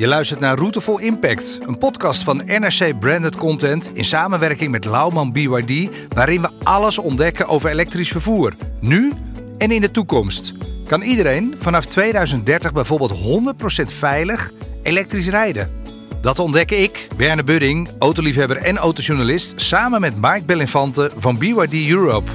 Je 0.00 0.06
luistert 0.06 0.40
naar 0.40 0.56
Routevol 0.56 0.98
Impact, 0.98 1.58
een 1.66 1.78
podcast 1.78 2.22
van 2.22 2.42
NRC 2.46 2.98
Branded 2.98 3.36
Content 3.36 3.90
in 3.92 4.04
samenwerking 4.04 4.70
met 4.70 4.84
Lauwman 4.84 5.32
BYD, 5.32 5.88
waarin 6.08 6.42
we 6.42 6.50
alles 6.62 6.98
ontdekken 6.98 7.48
over 7.48 7.70
elektrisch 7.70 8.08
vervoer, 8.08 8.52
nu 8.80 9.12
en 9.58 9.70
in 9.70 9.80
de 9.80 9.90
toekomst. 9.90 10.52
Kan 10.86 11.02
iedereen 11.02 11.54
vanaf 11.58 11.84
2030 11.84 12.72
bijvoorbeeld 12.72 13.14
100% 13.90 13.94
veilig 13.94 14.50
elektrisch 14.82 15.28
rijden? 15.28 15.70
Dat 16.20 16.38
ontdek 16.38 16.70
ik, 16.70 17.08
Berne 17.16 17.42
Budding, 17.42 17.90
autoliefhebber 17.98 18.56
en 18.56 18.78
autojournalist, 18.78 19.52
samen 19.56 20.00
met 20.00 20.16
Mike 20.16 20.44
Bellinfante 20.46 21.10
van 21.16 21.38
BYD 21.38 21.90
Europe. 21.90 22.30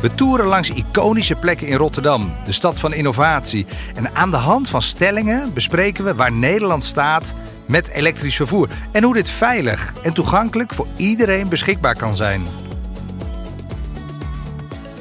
We 0.00 0.14
toeren 0.14 0.46
langs 0.46 0.70
iconische 0.70 1.34
plekken 1.34 1.66
in 1.66 1.76
Rotterdam, 1.76 2.32
de 2.44 2.52
stad 2.52 2.80
van 2.80 2.92
innovatie. 2.92 3.66
En 3.94 4.14
aan 4.14 4.30
de 4.30 4.36
hand 4.36 4.68
van 4.68 4.82
stellingen 4.82 5.54
bespreken 5.54 6.04
we 6.04 6.14
waar 6.14 6.32
Nederland 6.32 6.84
staat 6.84 7.34
met 7.66 7.88
elektrisch 7.88 8.36
vervoer. 8.36 8.68
En 8.92 9.02
hoe 9.02 9.14
dit 9.14 9.30
veilig 9.30 9.92
en 10.02 10.12
toegankelijk 10.12 10.74
voor 10.74 10.86
iedereen 10.96 11.48
beschikbaar 11.48 11.94
kan 11.94 12.14
zijn. 12.14 12.46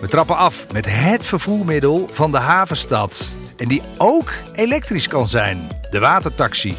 We 0.02 0.08
trappen 0.08 0.38
af 0.38 0.66
met 0.72 0.86
het 0.90 1.26
vervoermiddel 1.26 2.08
van 2.12 2.32
de 2.32 2.38
havenstad. 2.38 3.38
En 3.58 3.68
die 3.68 3.82
ook 3.98 4.32
elektrisch 4.56 5.08
kan 5.08 5.28
zijn: 5.28 5.68
de 5.90 6.00
watertaxi. 6.00 6.78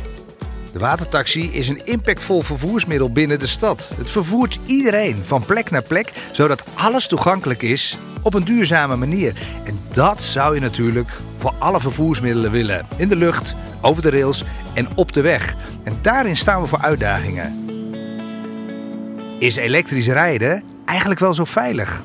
De 0.73 0.79
watertaxi 0.79 1.51
is 1.53 1.69
een 1.69 1.87
impactvol 1.87 2.43
vervoersmiddel 2.43 3.13
binnen 3.13 3.39
de 3.39 3.47
stad. 3.47 3.91
Het 3.97 4.11
vervoert 4.11 4.59
iedereen 4.65 5.17
van 5.27 5.45
plek 5.45 5.71
naar 5.71 5.83
plek, 5.83 6.13
zodat 6.33 6.65
alles 6.75 7.07
toegankelijk 7.07 7.63
is 7.63 7.99
op 8.23 8.35
een 8.35 8.45
duurzame 8.45 8.97
manier. 8.97 9.35
En 9.65 9.79
dat 9.93 10.23
zou 10.23 10.55
je 10.55 10.61
natuurlijk 10.61 11.21
voor 11.39 11.55
alle 11.59 11.81
vervoersmiddelen 11.81 12.51
willen. 12.51 12.87
In 12.97 13.09
de 13.09 13.17
lucht, 13.17 13.55
over 13.81 14.03
de 14.03 14.11
rails 14.11 14.45
en 14.75 14.89
op 14.95 15.13
de 15.13 15.21
weg. 15.21 15.55
En 15.83 15.99
daarin 16.03 16.37
staan 16.37 16.63
we 16.63 16.69
voor 16.69 16.81
uitdagingen. 16.81 17.69
Is 19.39 19.57
elektrisch 19.57 20.09
rijden 20.09 20.63
eigenlijk 20.85 21.21
wel 21.21 21.35
zo 21.35 21.45
veilig? 21.45 22.03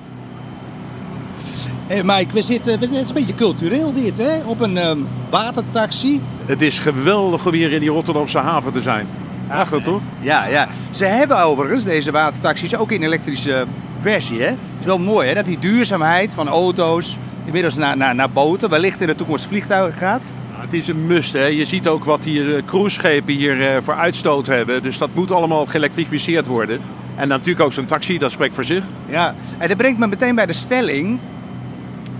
Hé 1.87 1.95
hey 1.95 2.03
Mike, 2.03 2.33
we 2.33 2.41
zitten, 2.41 2.79
het 2.79 2.91
is 2.91 3.07
een 3.07 3.13
beetje 3.13 3.35
cultureel 3.35 3.91
dit 3.91 4.17
hè, 4.17 4.43
op 4.45 4.59
een 4.59 4.77
ehm, 4.77 4.99
watertaxi. 5.29 6.21
Het 6.45 6.61
is 6.61 6.79
geweldig 6.79 7.45
om 7.45 7.53
hier 7.53 7.71
in 7.71 7.79
die 7.79 7.89
Rotterdamse 7.89 8.37
haven 8.37 8.71
te 8.71 8.81
zijn. 8.81 9.07
Prachtig 9.47 9.83
toch? 9.83 10.01
Ja, 10.21 10.45
ja. 10.45 10.67
Ze 10.89 11.05
hebben 11.05 11.43
overigens 11.43 11.83
deze 11.83 12.11
watertaxis 12.11 12.75
ook 12.75 12.91
in 12.91 13.03
elektrische 13.03 13.65
versie. 13.99 14.41
Hè? 14.41 14.47
Het 14.47 14.57
is 14.79 14.85
wel 14.85 14.99
mooi 14.99 15.27
hè, 15.27 15.33
dat 15.33 15.45
die 15.45 15.59
duurzaamheid 15.59 16.33
van 16.33 16.47
auto's 16.47 17.17
inmiddels 17.45 17.75
naar, 17.75 17.97
naar, 17.97 18.15
naar 18.15 18.29
boten, 18.29 18.69
wellicht 18.69 19.01
in 19.01 19.07
de 19.07 19.15
toekomst 19.15 19.45
vliegtuigen 19.45 19.99
gaat. 19.99 20.31
Ja, 20.55 20.61
het 20.61 20.73
is 20.73 20.87
een 20.87 21.05
must. 21.05 21.33
Hè? 21.33 21.45
Je 21.45 21.65
ziet 21.65 21.87
ook 21.87 22.03
wat 22.03 22.23
hier 22.23 22.45
uh, 22.45 22.61
cruiseschepen 22.65 23.33
hier 23.33 23.57
uh, 23.57 23.81
voor 23.81 23.95
uitstoot 23.95 24.47
hebben. 24.47 24.83
Dus 24.83 24.97
dat 24.97 25.09
moet 25.13 25.31
allemaal 25.31 25.65
geëlektrificeerd 25.65 26.45
worden. 26.45 26.79
En 27.15 27.27
natuurlijk 27.27 27.65
ook 27.65 27.73
zo'n 27.73 27.85
taxi, 27.85 28.17
dat 28.17 28.31
spreekt 28.31 28.55
voor 28.55 28.63
zich. 28.63 28.83
Ja, 29.09 29.35
en 29.57 29.67
dat 29.67 29.77
brengt 29.77 29.99
me 29.99 30.07
meteen 30.07 30.35
bij 30.35 30.45
de 30.45 30.53
stelling. 30.53 31.19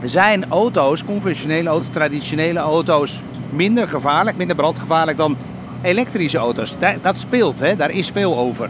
Zijn 0.04 0.46
auto's, 0.50 1.06
conventionele 1.06 1.70
auto's, 1.70 1.90
traditionele 1.90 2.60
auto's, 2.60 3.22
minder 3.50 3.88
gevaarlijk, 3.88 4.38
minder 4.38 4.56
brandgevaarlijk 4.56 5.18
dan 5.18 5.38
elektrische 5.86 6.38
auto's? 6.38 6.76
Dat 7.02 7.20
speelt, 7.20 7.60
hè? 7.60 7.76
daar 7.76 7.92
is 7.92 8.10
veel 8.10 8.38
over. 8.38 8.70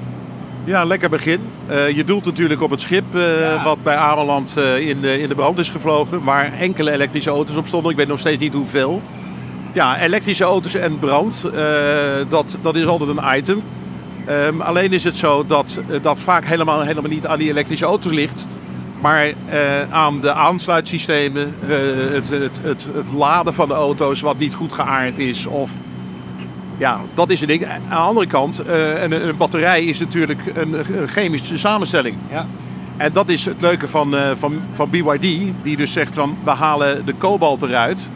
Ja, 0.66 0.84
lekker 0.84 1.10
begin. 1.10 1.40
Uh, 1.70 1.90
je 1.90 2.04
doelt 2.04 2.26
natuurlijk 2.26 2.62
op 2.62 2.70
het 2.70 2.82
schip 2.82 3.04
uh, 3.16 3.40
ja. 3.40 3.64
wat 3.64 3.84
bij 3.84 3.96
Ameland 3.96 4.56
uh, 4.58 4.88
in, 4.88 5.02
de, 5.02 5.20
in 5.20 5.30
de 5.30 5.36
brand 5.36 5.58
is 5.58 5.70
gevlogen. 5.70 6.24
Waar 6.24 6.54
enkele 6.54 6.92
elektrische 6.92 7.30
auto's 7.30 7.56
op 7.56 7.68
stonden. 7.68 7.92
Ik 7.92 7.98
weet 7.98 8.08
nog 8.08 8.20
steeds 8.20 8.40
niet 8.40 8.54
hoeveel. 8.54 9.02
Ja, 9.74 10.00
elektrische 10.00 10.44
auto's 10.44 10.76
en 10.76 11.00
brand, 11.00 11.50
dat, 12.30 12.58
dat 12.62 12.76
is 12.76 12.86
altijd 12.86 13.10
een 13.10 13.38
item. 13.38 13.64
Um, 14.30 14.62
alleen 14.62 14.92
is 14.92 15.04
het 15.04 15.16
zo 15.16 15.46
dat 15.46 15.82
dat 16.02 16.20
vaak 16.20 16.46
helemaal, 16.46 16.82
helemaal 16.82 17.10
niet 17.10 17.28
aan 17.28 17.40
die 17.40 17.50
elektrische 17.50 17.86
auto's 17.86 18.12
ligt. 18.14 18.46
Maar 19.02 19.34
aan 19.90 20.22
de 20.22 20.34
aansluitsystemen, 20.34 21.56
het, 21.66 22.30
het, 22.30 22.60
het, 22.62 22.88
het 22.94 23.14
laden 23.14 23.54
van 23.54 23.68
de 23.68 23.74
auto's 23.74 24.22
wat 24.22 24.38
niet 24.38 24.54
goed 24.54 24.72
geaard 24.72 25.20
is. 25.20 25.46
Of 25.46 25.72
ja, 26.78 27.00
dat 27.14 27.30
is 27.30 27.42
een 27.42 27.48
ding. 27.48 27.66
Aan 27.66 27.82
de 27.90 27.96
andere 27.96 28.28
kant, 28.28 28.62
uh, 28.68 29.02
een, 29.02 29.12
een, 29.12 29.38
batterij 29.38 29.84
is 29.84 30.00
natuurlijk 30.00 30.42
een, 30.56 30.74
een, 30.74 31.08
chemische 31.08 31.58
samenstelling. 31.58 32.16
Ja. 32.32 32.46
En 32.98 33.14
dat 33.14 33.30
is 33.30 33.46
het 33.46 33.62
leuke 33.62 33.88
van, 33.88 34.14
uh, 34.14 34.22
van, 34.34 34.62
van 34.74 34.90
BYD, 34.90 35.22
die 35.64 35.78
dus 35.78 35.92
zegt 35.92 36.16
van 36.16 36.38
we 36.44 36.52
halen 36.52 37.06
de 37.06 37.14
kobalt 37.14 37.62
eruit, 37.62 38.10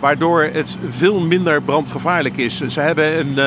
waardoor 0.00 0.42
het 0.42 0.76
veel 0.86 1.20
minder 1.20 1.62
brandgevaarlijk 1.62 2.36
is. 2.36 2.60
Ze 2.60 2.80
hebben 2.80 3.18
een, 3.18 3.32
uh, 3.36 3.44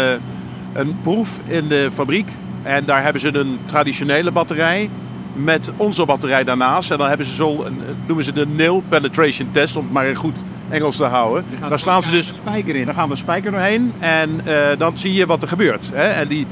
een 0.74 0.98
proef 1.02 1.40
in 1.46 1.68
de 1.68 1.90
fabriek 1.94 2.28
en 2.64 2.86
daar 2.86 3.04
hebben 3.04 3.22
ze 3.22 3.38
een 3.38 3.60
traditionele 3.66 4.32
batterij 4.32 4.90
met 5.34 5.72
onze 5.78 6.06
batterij 6.06 6.44
daarnaast. 6.44 6.92
En 6.92 6.98
dan 6.98 7.08
hebben 7.08 7.26
ze 7.26 7.36
zo, 7.36 7.64
een, 7.64 7.82
noemen 8.06 8.26
ze 8.26 8.34
de 8.34 8.48
nail 8.48 8.84
penetration 8.88 9.52
test, 9.52 9.76
om 9.76 9.84
het 9.84 9.94
maar 9.94 10.16
goed 10.16 10.44
Engels 10.70 10.96
te 10.96 11.04
houden. 11.04 11.46
Daar 11.70 11.80
slaan 11.80 12.02
ze 12.02 12.12
dus 12.12 12.28
spijker 12.28 12.76
in. 12.76 12.86
Dan 12.86 12.94
gaan 12.94 13.06
we 13.06 13.12
een 13.12 13.18
spijker 13.18 13.52
doorheen 13.52 13.94
en 14.00 14.42
uh, 14.48 14.54
dan 14.78 14.98
zie 14.98 15.14
je 15.14 15.26
wat 15.26 15.42
er 15.42 15.48
gebeurt. 15.48 15.90
Hè? 15.94 16.08
En 16.08 16.28
die, 16.28 16.48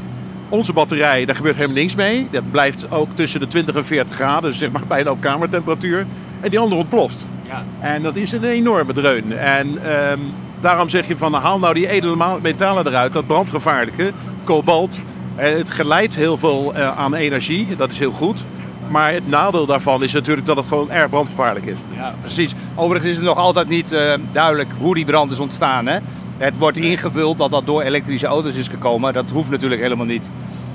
onze 0.49 0.73
batterij, 0.73 1.25
daar 1.25 1.35
gebeurt 1.35 1.55
helemaal 1.55 1.77
niks 1.77 1.95
mee. 1.95 2.27
Dat 2.31 2.51
blijft 2.51 2.91
ook 2.91 3.09
tussen 3.13 3.39
de 3.39 3.47
20 3.47 3.75
en 3.75 3.85
40 3.85 4.15
graden, 4.15 4.49
dus 4.49 4.57
zeg 4.57 4.71
maar 4.71 4.83
bijna 4.95 5.11
op 5.11 5.21
kamertemperatuur. 5.21 6.05
En 6.41 6.49
die 6.49 6.59
andere 6.59 6.81
ontploft. 6.81 7.27
Ja. 7.47 7.63
En 7.79 8.01
dat 8.01 8.15
is 8.15 8.31
een 8.31 8.43
enorme 8.43 8.93
dreun. 8.93 9.37
En 9.37 9.91
um, 10.11 10.19
daarom 10.59 10.89
zeg 10.89 11.07
je 11.07 11.17
van 11.17 11.33
haal 11.33 11.59
nou 11.59 11.73
die 11.73 11.87
edele 11.87 12.39
metalen 12.41 12.87
eruit, 12.87 13.13
dat 13.13 13.27
brandgevaarlijke, 13.27 14.11
kobalt. 14.43 14.99
Het 15.35 15.69
geleidt 15.69 16.15
heel 16.15 16.37
veel 16.37 16.73
uh, 16.75 16.97
aan 16.97 17.13
energie, 17.13 17.75
dat 17.77 17.91
is 17.91 17.99
heel 17.99 18.11
goed. 18.11 18.45
Maar 18.89 19.13
het 19.13 19.27
nadeel 19.27 19.65
daarvan 19.65 20.03
is 20.03 20.13
natuurlijk 20.13 20.47
dat 20.47 20.55
het 20.55 20.65
gewoon 20.67 20.91
erg 20.91 21.09
brandgevaarlijk 21.09 21.65
is. 21.65 21.75
Ja, 21.95 22.15
precies. 22.19 22.53
Overigens 22.75 23.11
is 23.11 23.17
het 23.17 23.25
nog 23.25 23.37
altijd 23.37 23.67
niet 23.67 23.91
uh, 23.91 24.13
duidelijk 24.31 24.69
hoe 24.77 24.95
die 24.95 25.05
brand 25.05 25.31
is 25.31 25.39
ontstaan. 25.39 25.87
Hè? 25.87 25.97
Het 26.37 26.57
wordt 26.57 26.77
ingevuld 26.77 27.37
dat 27.37 27.51
dat 27.51 27.65
door 27.65 27.81
elektrische 27.81 28.27
auto's 28.27 28.55
is 28.55 28.67
gekomen. 28.67 29.13
Dat 29.13 29.25
hoeft 29.33 29.49
natuurlijk 29.49 29.81
helemaal 29.81 30.05
niet. 30.05 30.29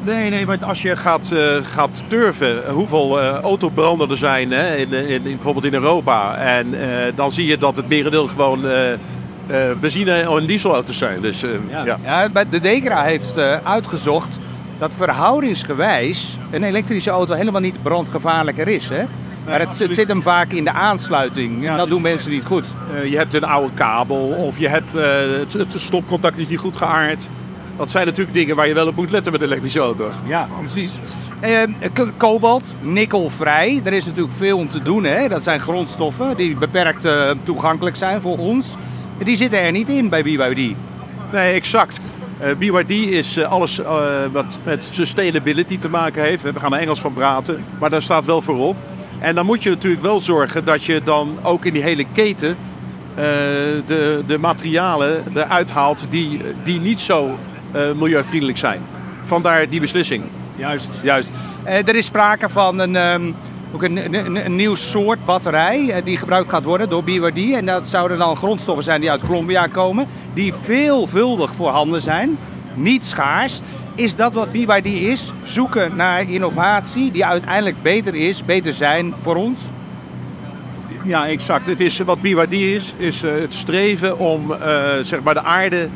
Nee, 0.05 0.31
nee, 0.31 0.47
maar 0.47 0.59
als 0.65 0.83
je 0.83 0.97
gaat, 0.97 1.31
uh, 1.33 1.41
gaat 1.63 2.03
turven 2.07 2.71
hoeveel 2.71 3.21
uh, 3.21 3.29
autobranden 3.31 4.11
er 4.11 4.17
zijn 4.17 4.51
hè, 4.51 4.77
in, 4.77 4.93
in, 4.93 5.09
in, 5.09 5.23
bijvoorbeeld 5.23 5.65
in 5.65 5.75
Europa. 5.75 6.37
En 6.37 6.75
dan 7.15 7.33
zie 7.33 7.47
je 7.47 7.59
dat 7.59 7.77
het 7.77 7.89
merendeel 7.89 8.27
gewoon 8.27 8.65
benzine- 9.81 10.37
en 10.37 10.47
dieselauto's 10.47 10.99
zijn. 10.99 11.21
Dus, 11.21 11.41
ja. 11.71 11.85
Ja. 11.85 11.99
ja. 12.05 12.45
de 12.51 12.59
DECRA 12.61 13.03
heeft 13.03 13.39
uitgezocht 13.65 14.39
dat 14.81 14.91
verhoudingsgewijs 14.97 16.39
een 16.51 16.63
elektrische 16.63 17.11
auto 17.11 17.35
helemaal 17.35 17.61
niet 17.61 17.83
brandgevaarlijker 17.83 18.69
is. 18.69 18.89
Hè? 18.89 19.05
Maar 19.47 19.61
het, 19.61 19.79
het, 19.79 19.95
zit 19.95 20.09
hem 20.09 20.23
vaak 20.23 20.53
in 20.53 20.65
de 20.65 20.73
aansluiting. 20.73 21.67
Dat 21.67 21.79
dus 21.79 21.89
doen 21.89 22.03
mensen 22.03 22.31
niet 22.31 22.45
goed. 22.45 22.75
Uh, 22.95 23.11
je 23.11 23.17
hebt 23.17 23.35
een 23.35 23.45
oude 23.45 23.75
kabel 23.75 24.19
of 24.19 24.59
je 24.59 24.69
hebt 24.69 24.95
uh, 24.95 25.03
het, 25.39 25.53
het, 25.53 25.75
stopcontact 25.77 26.39
is 26.39 26.49
niet 26.49 26.59
goed 26.59 26.77
geaard. 26.77 27.29
Dat 27.77 27.91
zijn 27.91 28.07
natuurlijk 28.07 28.37
dingen 28.37 28.57
waar 28.57 28.69
je 28.69 28.75
wel 28.75 28.87
op 28.87 28.97
moet 28.97 29.11
letten 29.11 29.33
met 29.33 29.43
elektrische 29.43 29.79
auto's. 29.79 30.15
Ja, 30.27 30.49
precies. 30.59 30.99
Uh, 31.45 32.03
kobalt, 32.17 32.75
nikkelvrij. 32.81 33.81
Er 33.85 33.93
is 33.93 34.05
natuurlijk 34.05 34.35
veel 34.37 34.59
om 34.59 34.69
te 34.69 34.83
doen. 34.83 35.05
Hè? 35.05 35.29
Dat 35.29 35.43
zijn 35.43 35.61
grondstoffen 35.61 36.37
die 36.37 36.57
beperkt 36.57 37.09
toegankelijk 37.43 37.97
zijn 37.97 38.21
voor 38.21 38.39
ons. 38.39 38.75
Die 39.25 39.37
zitten 39.37 39.61
er 39.61 39.73
niet 39.73 39.89
in 39.89 40.09
bij 40.09 40.23
BYD. 40.23 40.77
Nee, 41.33 41.53
exact. 41.53 42.01
Uh, 42.43 42.57
BYD 42.57 42.91
is 42.91 43.37
uh, 43.37 43.45
alles 43.45 43.79
uh, 43.79 43.87
wat 44.33 44.59
met 44.65 44.89
sustainability 44.93 45.79
te 45.79 45.89
maken 45.89 46.23
heeft. 46.23 46.43
We 46.43 46.61
gaan 46.61 46.75
er 46.75 46.81
Engels 46.81 47.01
van 47.01 47.13
praten, 47.13 47.65
maar 47.79 47.91
daar 47.91 48.03
staat 48.03 48.25
wel 48.25 48.43
voorop. 48.43 48.77
En 49.19 49.35
dan 49.35 49.47
moet 49.47 49.63
je 49.63 49.71
natuurlijk 49.71 50.03
wel 50.03 50.21
zorgen 50.21 50.65
dat 50.65 50.85
je 50.85 51.01
dan 51.05 51.39
ook 51.43 51.65
in 51.65 51.73
die 51.73 51.83
hele 51.83 52.05
keten 52.13 52.57
de, 53.87 54.23
de 54.27 54.39
materialen 54.39 55.25
eruit 55.35 55.71
haalt 55.71 56.07
die, 56.11 56.41
die 56.65 56.81
niet 56.81 57.01
zo 57.01 57.39
milieuvriendelijk 57.97 58.59
zijn. 58.59 58.81
Vandaar 59.23 59.69
die 59.69 59.81
beslissing. 59.81 60.25
Juist, 60.57 61.01
juist. 61.03 61.31
er 61.65 61.95
is 61.95 62.07
sprake 62.07 62.49
van 62.49 62.79
een, 62.79 62.97
um, 62.97 63.35
ook 63.73 63.83
een, 63.83 64.57
nieuw 64.57 64.75
soort 64.75 65.25
batterij 65.25 66.03
die 66.05 66.17
gebruikt 66.17 66.49
gaat 66.49 66.65
worden 66.65 66.89
door 66.89 67.05
BYD. 67.05 67.53
En 67.53 67.67
dat 67.67 67.87
zouden 67.87 68.19
dan 68.19 68.37
grondstoffen 68.37 68.85
zijn 68.85 69.01
die 69.01 69.11
uit 69.11 69.27
Colombia 69.27 69.67
komen 69.67 70.07
die 70.35 70.55
veelvuldig 70.55 71.55
voorhanden 71.55 72.01
zijn, 72.01 72.39
niet 72.75 73.05
schaars. 73.05 73.61
Is 73.95 74.17
dat 74.17 74.33
wat 74.33 74.53
BYD 74.53 74.87
is? 74.87 75.33
Zoeken 75.43 75.97
naar 75.97 76.31
innovatie 76.31 77.11
die 77.11 77.25
uiteindelijk 77.25 77.83
beter 77.83 78.15
is, 78.15 78.45
beter 78.45 78.73
zijn 78.73 79.15
voor 79.21 79.37
ons? 79.37 79.61
Ja, 81.05 81.27
exact. 81.27 81.67
Het 81.67 81.81
is, 81.81 81.99
wat 81.99 82.21
BYD 82.21 82.53
is, 82.53 82.95
is 82.97 83.25
uh, 83.25 83.33
het 83.33 83.55
streven 83.55 84.19
om 84.19 84.53
uh, 84.53 84.59
zeg 85.03 85.23
maar 85.23 85.35
de 85.35 85.43
aarde, 85.43 85.89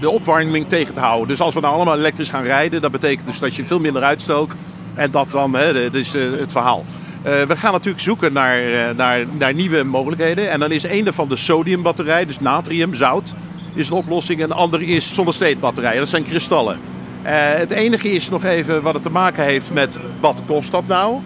de 0.00 0.10
opwarming 0.10 0.68
tegen 0.68 0.94
te 0.94 1.00
houden. 1.00 1.28
Dus 1.28 1.40
als 1.40 1.54
we 1.54 1.60
nou 1.60 1.74
allemaal 1.74 1.98
elektrisch 1.98 2.28
gaan 2.28 2.42
rijden, 2.42 2.82
dat 2.82 2.90
betekent 2.90 3.26
dus 3.26 3.38
dat 3.38 3.56
je 3.56 3.66
veel 3.66 3.80
minder 3.80 4.02
uitstoot. 4.02 4.52
En 4.94 5.10
dat 5.10 5.30
dan, 5.30 5.54
hè, 5.54 5.72
dat 5.72 5.94
is 5.94 6.12
het 6.12 6.52
verhaal. 6.52 6.84
We 7.22 7.56
gaan 7.56 7.72
natuurlijk 7.72 8.02
zoeken 8.02 8.32
naar, 8.32 8.62
naar, 8.94 9.24
naar 9.38 9.54
nieuwe 9.54 9.82
mogelijkheden. 9.82 10.50
En 10.50 10.60
dan 10.60 10.70
is 10.70 10.82
een 10.82 11.12
van 11.12 11.28
de 11.28 11.36
sodiumbatterij, 11.36 12.26
dus 12.26 12.38
natrium, 12.38 12.94
zout. 12.94 13.34
is 13.74 13.88
een 13.88 13.96
oplossing. 13.96 14.42
En 14.42 14.48
de 14.48 14.54
andere 14.54 14.84
is 14.84 15.14
solid-state 15.14 15.56
batterijen. 15.56 15.98
Dat 15.98 16.08
zijn 16.08 16.24
kristallen. 16.24 16.78
Uh, 17.22 17.30
het 17.32 17.70
enige 17.70 18.10
is 18.10 18.28
nog 18.28 18.44
even 18.44 18.82
wat 18.82 18.94
het 18.94 19.02
te 19.02 19.10
maken 19.10 19.44
heeft 19.44 19.72
met 19.72 19.98
wat 20.20 20.42
kost 20.46 20.70
dat 20.70 20.86
nou. 20.86 21.20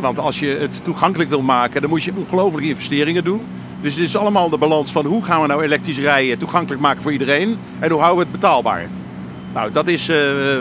Want 0.00 0.18
als 0.18 0.38
je 0.38 0.46
het 0.46 0.80
toegankelijk 0.84 1.30
wil 1.30 1.42
maken, 1.42 1.80
dan 1.80 1.90
moet 1.90 2.04
je 2.04 2.12
ongelooflijke 2.16 2.68
investeringen 2.68 3.24
doen. 3.24 3.40
Dus 3.80 3.94
het 3.94 4.04
is 4.04 4.16
allemaal 4.16 4.50
de 4.50 4.58
balans 4.58 4.92
van 4.92 5.06
hoe 5.06 5.24
gaan 5.24 5.40
we 5.40 5.46
nou 5.46 5.62
elektrisch 5.62 5.98
rijden 5.98 6.38
toegankelijk 6.38 6.82
maken 6.82 7.02
voor 7.02 7.12
iedereen. 7.12 7.58
En 7.78 7.90
hoe 7.90 8.00
houden 8.00 8.24
we 8.24 8.30
het 8.30 8.40
betaalbaar. 8.40 8.88
Nou, 9.54 9.72
dat 9.72 9.88
is 9.88 10.10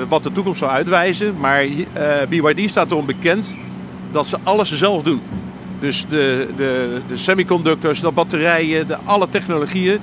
wat 0.07 0.23
de 0.23 0.31
toekomst 0.31 0.59
zal 0.59 0.69
uitwijzen. 0.69 1.35
Maar 1.39 1.65
BYD 2.29 2.69
staat 2.69 2.91
erom 2.91 3.05
bekend 3.05 3.57
dat 4.15 4.27
ze 4.27 4.37
alles 4.43 4.71
zelf 4.71 5.03
doen. 5.03 5.21
Dus 5.79 6.05
de, 6.09 6.49
de, 6.55 7.01
de 7.07 7.17
semiconductors, 7.17 8.01
de 8.01 8.11
batterijen, 8.11 8.87
de, 8.87 8.97
alle 9.05 9.29
technologieën 9.29 9.99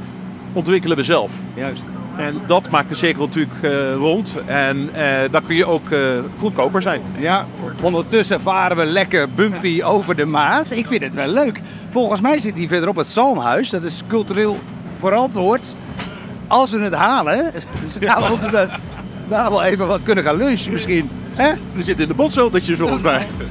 ontwikkelen 0.53 0.97
we 0.97 1.03
zelf. 1.03 1.33
Juist. 1.55 1.85
En 2.17 2.41
dat 2.47 2.71
maakt 2.71 2.89
de 2.89 2.95
cirkel 2.95 3.27
natuurlijk 3.27 3.63
uh, 3.63 3.95
rond. 3.95 4.39
En 4.47 4.91
uh, 4.97 5.19
dan 5.31 5.43
kun 5.47 5.57
je 5.57 5.67
ook 5.67 5.89
uh, 5.91 5.99
goedkoper 6.39 6.83
zijn. 6.83 7.03
Ja, 7.19 7.47
ondertussen 7.83 8.41
varen 8.41 8.77
we 8.77 8.85
lekker 8.85 9.31
bumpy 9.31 9.83
over 9.83 10.17
de 10.17 10.25
Maas. 10.25 10.71
Ik 10.71 10.87
vind 10.87 11.03
het 11.03 11.15
wel 11.15 11.29
leuk. 11.29 11.61
Volgens 11.89 12.21
mij 12.21 12.39
zit 12.39 12.55
hier 12.55 12.69
verderop 12.69 12.97
het 12.97 13.09
Zalmhuis. 13.09 13.71
Dat 13.71 13.83
is 13.83 14.03
cultureel 14.07 14.59
verantwoord. 14.99 15.75
Als 16.47 16.71
we 16.71 16.81
het 16.81 16.95
halen, 16.95 17.53
gaan 18.01 18.39
we 18.41 18.51
daar 19.29 19.51
wel 19.51 19.63
even 19.63 19.87
wat 19.87 20.03
kunnen 20.03 20.25
gaan 20.25 20.37
lunchen 20.37 20.73
misschien. 20.73 21.11
Hè? 21.35 21.53
We 21.73 21.83
zitten 21.83 22.03
in 22.03 22.11
de 22.11 22.17
botzeldertjes 22.17 22.79
volgens 22.79 23.03
mij. 23.03 23.27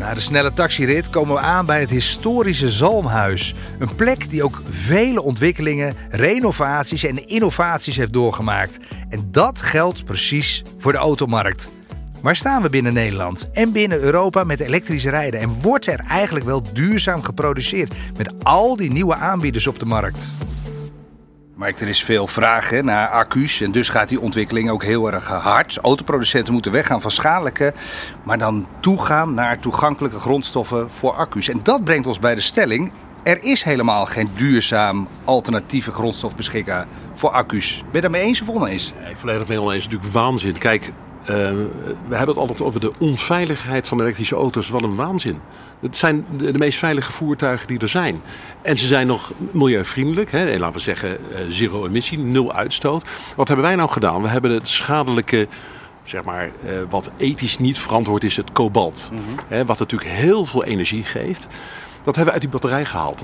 Na 0.00 0.14
de 0.14 0.20
snelle 0.20 0.52
taxirit 0.52 1.10
komen 1.10 1.34
we 1.34 1.40
aan 1.40 1.66
bij 1.66 1.80
het 1.80 1.90
historische 1.90 2.68
Zalmhuis. 2.68 3.54
Een 3.78 3.94
plek 3.94 4.30
die 4.30 4.42
ook 4.42 4.62
vele 4.70 5.22
ontwikkelingen, 5.22 5.94
renovaties 6.10 7.04
en 7.04 7.28
innovaties 7.28 7.96
heeft 7.96 8.12
doorgemaakt. 8.12 8.78
En 9.08 9.28
dat 9.30 9.62
geldt 9.62 10.04
precies 10.04 10.64
voor 10.78 10.92
de 10.92 10.98
automarkt. 10.98 11.68
Waar 12.20 12.36
staan 12.36 12.62
we 12.62 12.70
binnen 12.70 12.92
Nederland 12.92 13.50
en 13.52 13.72
binnen 13.72 14.00
Europa 14.00 14.44
met 14.44 14.60
elektrische 14.60 15.10
rijden? 15.10 15.40
En 15.40 15.48
wordt 15.48 15.86
er 15.86 16.00
eigenlijk 16.08 16.44
wel 16.44 16.72
duurzaam 16.72 17.22
geproduceerd 17.22 17.94
met 18.16 18.44
al 18.44 18.76
die 18.76 18.90
nieuwe 18.90 19.14
aanbieders 19.14 19.66
op 19.66 19.78
de 19.78 19.86
markt? 19.86 20.26
Mike, 21.60 21.80
er 21.80 21.88
is 21.88 22.04
veel 22.04 22.26
vraag 22.26 22.70
naar 22.70 23.08
accu's 23.08 23.60
en 23.60 23.72
dus 23.72 23.88
gaat 23.88 24.08
die 24.08 24.20
ontwikkeling 24.20 24.70
ook 24.70 24.82
heel 24.82 25.12
erg 25.12 25.26
hard. 25.26 25.78
Autoproducenten 25.82 26.52
moeten 26.52 26.72
weggaan 26.72 27.00
van 27.00 27.10
schadelijke, 27.10 27.74
maar 28.22 28.38
dan 28.38 28.66
toegaan 28.80 29.34
naar 29.34 29.58
toegankelijke 29.58 30.18
grondstoffen 30.18 30.90
voor 30.90 31.12
accu's. 31.12 31.48
En 31.48 31.60
dat 31.62 31.84
brengt 31.84 32.06
ons 32.06 32.18
bij 32.18 32.34
de 32.34 32.40
stelling, 32.40 32.92
er 33.22 33.42
is 33.42 33.62
helemaal 33.62 34.06
geen 34.06 34.30
duurzaam 34.36 35.08
alternatieve 35.24 35.92
grondstof 35.92 36.36
beschikbaar 36.36 36.86
voor 37.14 37.30
accu's. 37.30 37.76
Ben 37.76 37.92
je 37.92 38.00
daarmee 38.00 38.22
eens 38.22 38.40
of 38.40 38.48
oneens? 38.48 38.92
Nee, 39.02 39.16
volledig 39.16 39.48
mee 39.48 39.60
oneens. 39.60 39.84
Natuurlijk 39.84 40.12
waanzin. 40.12 40.58
Kijk, 40.58 40.92
we 41.24 42.16
hebben 42.16 42.28
het 42.28 42.36
altijd 42.36 42.62
over 42.62 42.80
de 42.80 42.92
onveiligheid 42.98 43.88
van 43.88 44.00
elektrische 44.00 44.34
auto's. 44.34 44.68
Wat 44.68 44.82
een 44.82 44.96
waanzin. 44.96 45.40
Het 45.80 45.96
zijn 45.96 46.26
de, 46.36 46.52
de, 46.52 46.58
meest 46.58 46.78
veilige 46.78 47.12
voertuigen 47.12 47.66
die 47.66 47.78
er 47.78 47.88
zijn. 47.88 48.22
En 48.62 48.78
ze 48.78 48.86
zijn 48.86 49.06
nog 49.06 49.32
milieuvriendelijk. 49.50 50.30
Hè? 50.30 50.58
laten 50.58 50.76
we 50.76 50.80
zeggen 50.80 51.10
uh, 51.10 51.38
zero 51.48 51.86
emissie, 51.86 52.18
nul 52.18 52.52
uitstoot. 52.52 53.10
Wat 53.36 53.48
hebben 53.48 53.66
wij 53.66 53.76
nou 53.76 53.90
gedaan? 53.90 54.22
We 54.22 54.28
hebben 54.28 54.50
het 54.50 54.68
schadelijke 54.68 55.48
zeg 56.02 56.24
maar, 56.24 56.50
uh, 56.64 56.72
wat 56.90 57.10
ethisch 57.16 57.58
niet 57.58 57.78
verantwoord 57.78 58.24
is, 58.24 58.36
het 58.36 58.52
kobalt. 58.52 59.08
Mm 59.12 59.18
-hmm. 59.18 59.36
hè, 59.48 59.64
wat 59.64 59.78
natuurlijk 59.78 60.10
heel 60.10 60.46
veel 60.46 60.64
energie 60.64 61.04
geeft. 61.04 61.46
Dat 62.02 62.16
hebben 62.16 62.24
we 62.24 62.30
uit 62.30 62.40
die 62.40 62.50
batterij 62.50 62.84
gehaald. 62.84 63.22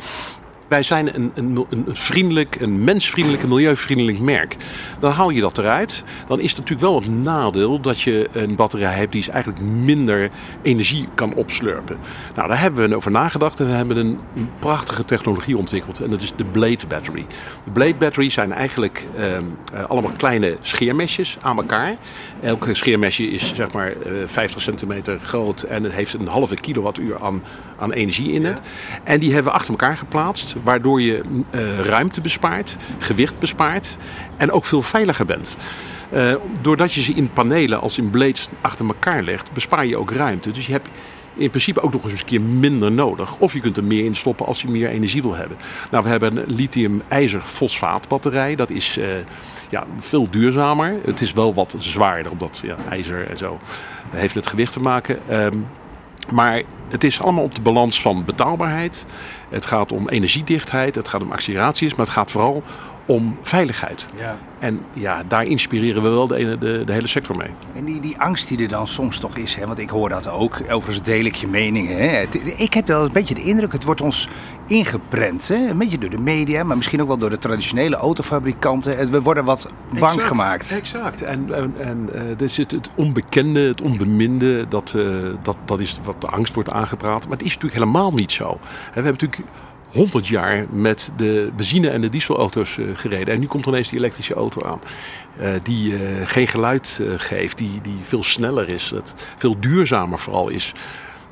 Wij 0.68 0.82
zijn 0.82 1.14
een, 1.14 1.32
een, 1.34 1.66
een, 1.70 1.84
vriendelijk, 1.88 2.60
een 2.60 2.84
mensvriendelijk, 2.84 3.42
een 3.42 3.48
milieuvriendelijk 3.48 4.18
merk. 4.18 4.56
Dan 5.00 5.12
haal 5.12 5.30
je 5.30 5.40
dat 5.40 5.58
eruit. 5.58 6.02
Dan 6.26 6.40
is 6.40 6.50
het 6.50 6.58
natuurlijk 6.58 6.88
wel 6.88 7.00
het 7.00 7.22
nadeel 7.22 7.80
dat 7.80 8.00
je 8.00 8.28
een 8.32 8.54
batterij 8.54 8.94
hebt 8.94 9.12
die 9.12 9.30
eigenlijk 9.30 9.64
minder 9.64 10.30
energie 10.62 11.08
kan 11.14 11.34
opslurpen. 11.34 11.96
Nou, 12.34 12.48
daar 12.48 12.60
hebben 12.60 12.88
we 12.88 12.96
over 12.96 13.10
nagedacht 13.10 13.60
en 13.60 13.66
we 13.66 13.72
hebben 13.72 13.96
een, 13.96 14.18
een 14.34 14.50
prachtige 14.58 15.04
technologie 15.04 15.56
ontwikkeld. 15.56 16.00
En 16.00 16.10
dat 16.10 16.22
is 16.22 16.32
de 16.36 16.44
Blade 16.44 16.86
Battery. 16.88 17.26
De 17.64 17.70
Blade 17.70 17.94
Battery 17.94 18.30
zijn 18.30 18.52
eigenlijk 18.52 19.06
uh, 19.18 19.84
allemaal 19.88 20.12
kleine 20.16 20.56
scheermesjes 20.62 21.36
aan 21.40 21.56
elkaar. 21.56 21.96
Elke 22.40 22.74
scheermesje 22.74 23.30
is 23.30 23.54
zeg 23.54 23.72
maar 23.72 23.92
uh, 23.96 24.12
50 24.26 24.60
centimeter 24.60 25.18
groot 25.22 25.62
en 25.62 25.82
het 25.82 25.92
heeft 25.92 26.14
een 26.14 26.26
halve 26.26 26.54
kilowattuur 26.54 27.22
aan, 27.22 27.42
aan 27.78 27.92
energie 27.92 28.32
in 28.32 28.44
het. 28.44 28.60
En 29.04 29.20
die 29.20 29.32
hebben 29.32 29.52
we 29.52 29.58
achter 29.58 29.70
elkaar 29.70 29.96
geplaatst 29.96 30.55
waardoor 30.62 31.00
je 31.00 31.22
uh, 31.50 31.80
ruimte 31.80 32.20
bespaart, 32.20 32.76
gewicht 32.98 33.38
bespaart 33.38 33.96
en 34.36 34.50
ook 34.50 34.64
veel 34.64 34.82
veiliger 34.82 35.26
bent. 35.26 35.56
Uh, 36.12 36.34
doordat 36.60 36.92
je 36.92 37.02
ze 37.02 37.12
in 37.12 37.32
panelen 37.32 37.80
als 37.80 37.98
in 37.98 38.10
blades 38.10 38.48
achter 38.60 38.86
elkaar 38.86 39.22
legt, 39.22 39.52
bespaar 39.52 39.86
je 39.86 39.96
ook 39.96 40.10
ruimte. 40.10 40.50
Dus 40.50 40.66
je 40.66 40.72
hebt 40.72 40.88
in 41.34 41.50
principe 41.50 41.80
ook 41.80 41.92
nog 41.92 42.04
eens 42.04 42.20
een 42.20 42.26
keer 42.26 42.40
minder 42.40 42.92
nodig. 42.92 43.38
Of 43.38 43.52
je 43.52 43.60
kunt 43.60 43.76
er 43.76 43.84
meer 43.84 44.04
in 44.04 44.16
stoppen 44.16 44.46
als 44.46 44.62
je 44.62 44.68
meer 44.68 44.88
energie 44.88 45.22
wil 45.22 45.34
hebben. 45.34 45.56
Nou, 45.90 46.02
we 46.04 46.08
hebben 46.08 46.36
een 46.36 46.54
lithium-ijzer-fosfaat 46.54 48.08
batterij. 48.08 48.54
Dat 48.54 48.70
is 48.70 48.98
uh, 48.98 49.06
ja, 49.70 49.86
veel 49.98 50.30
duurzamer. 50.30 50.96
Het 51.04 51.20
is 51.20 51.32
wel 51.32 51.54
wat 51.54 51.74
zwaarder, 51.78 52.32
omdat 52.32 52.60
ja, 52.62 52.76
ijzer 52.90 53.30
en 53.30 53.36
zo 53.36 53.60
heeft 54.10 54.34
met 54.34 54.46
gewicht 54.46 54.72
te 54.72 54.80
maken. 54.80 55.18
Um, 55.30 55.66
maar 56.32 56.62
het 56.88 57.04
is 57.04 57.20
allemaal 57.20 57.44
op 57.44 57.54
de 57.54 57.60
balans 57.60 58.00
van 58.00 58.24
betaalbaarheid. 58.24 59.06
Het 59.48 59.66
gaat 59.66 59.92
om 59.92 60.08
energiedichtheid, 60.08 60.94
het 60.94 61.08
gaat 61.08 61.22
om 61.22 61.32
acceleraties, 61.32 61.94
maar 61.94 62.06
het 62.06 62.14
gaat 62.14 62.30
vooral 62.30 62.62
om 63.06 63.36
veiligheid. 63.42 64.06
Ja. 64.16 64.38
En 64.58 64.80
ja, 64.92 65.22
daar 65.28 65.44
inspireren 65.44 66.02
we 66.02 66.08
wel 66.08 66.26
de, 66.26 66.58
de, 66.58 66.82
de, 66.84 66.92
hele 66.92 67.06
sector 67.06 67.36
mee. 67.36 67.50
En 67.74 67.84
die, 67.84 68.00
die 68.00 68.18
angst 68.18 68.48
die 68.48 68.62
er 68.62 68.68
dan 68.68 68.86
soms 68.86 69.18
toch 69.18 69.36
is, 69.36 69.54
hè, 69.54 69.66
want 69.66 69.78
ik 69.78 69.90
hoor 69.90 70.08
dat 70.08 70.28
ook. 70.28 70.60
Overigens 70.60 71.02
deel 71.02 71.24
ik 71.24 71.34
je 71.34 71.46
mening. 71.46 71.88
Hè. 71.88 72.22
ik 72.56 72.74
heb 72.74 72.86
wel 72.86 73.04
een 73.04 73.12
beetje 73.12 73.34
de 73.34 73.42
indruk, 73.42 73.72
het 73.72 73.84
wordt 73.84 74.00
ons 74.00 74.28
ingeprent. 74.66 75.48
Hè. 75.48 75.68
Een 75.68 75.78
beetje 75.78 75.98
door 75.98 76.10
de 76.10 76.18
media, 76.18 76.64
maar 76.64 76.76
misschien 76.76 77.00
ook 77.00 77.06
wel 77.06 77.18
door 77.18 77.30
de 77.30 77.38
traditionele 77.38 77.96
autofabrikanten. 77.96 79.10
We 79.10 79.22
worden 79.22 79.44
wat 79.44 79.66
bang 79.90 80.12
exact, 80.12 80.22
gemaakt. 80.22 80.70
Exact. 80.70 81.22
En, 81.22 81.54
en, 81.54 81.74
en 81.78 82.08
uh, 82.14 82.20
dus 82.36 82.56
het, 82.56 82.70
het 82.70 82.90
onbekende, 82.94 83.60
het 83.60 83.82
onbeminde, 83.82 84.68
dat, 84.68 84.92
uh, 84.96 85.06
dat, 85.42 85.56
dat 85.64 85.80
is 85.80 85.98
wat 86.04 86.20
de 86.20 86.26
angst 86.26 86.54
wordt 86.54 86.70
aangepraat. 86.70 87.22
Maar 87.22 87.36
het 87.36 87.46
is 87.46 87.54
natuurlijk 87.54 87.80
helemaal 87.80 88.12
niet 88.12 88.32
zo. 88.32 88.58
We 88.60 88.92
hebben 88.92 89.12
natuurlijk 89.12 89.42
100 89.96 90.26
jaar 90.26 90.66
met 90.70 91.10
de 91.16 91.50
benzine- 91.56 91.88
en 91.88 92.00
de 92.00 92.08
dieselauto's 92.08 92.76
uh, 92.76 92.86
gereden. 92.94 93.34
En 93.34 93.40
nu 93.40 93.46
komt 93.46 93.66
ineens 93.66 93.88
die 93.88 93.98
elektrische 93.98 94.34
auto 94.34 94.62
aan. 94.62 94.80
Uh, 95.40 95.50
die 95.62 95.92
uh, 95.92 96.00
geen 96.24 96.46
geluid 96.46 97.00
geeft, 97.16 97.58
die, 97.58 97.80
die 97.82 97.98
veel 98.02 98.22
sneller 98.22 98.68
is, 98.68 98.88
dat 98.94 99.14
veel 99.36 99.60
duurzamer 99.60 100.18
vooral 100.18 100.48
is. 100.48 100.74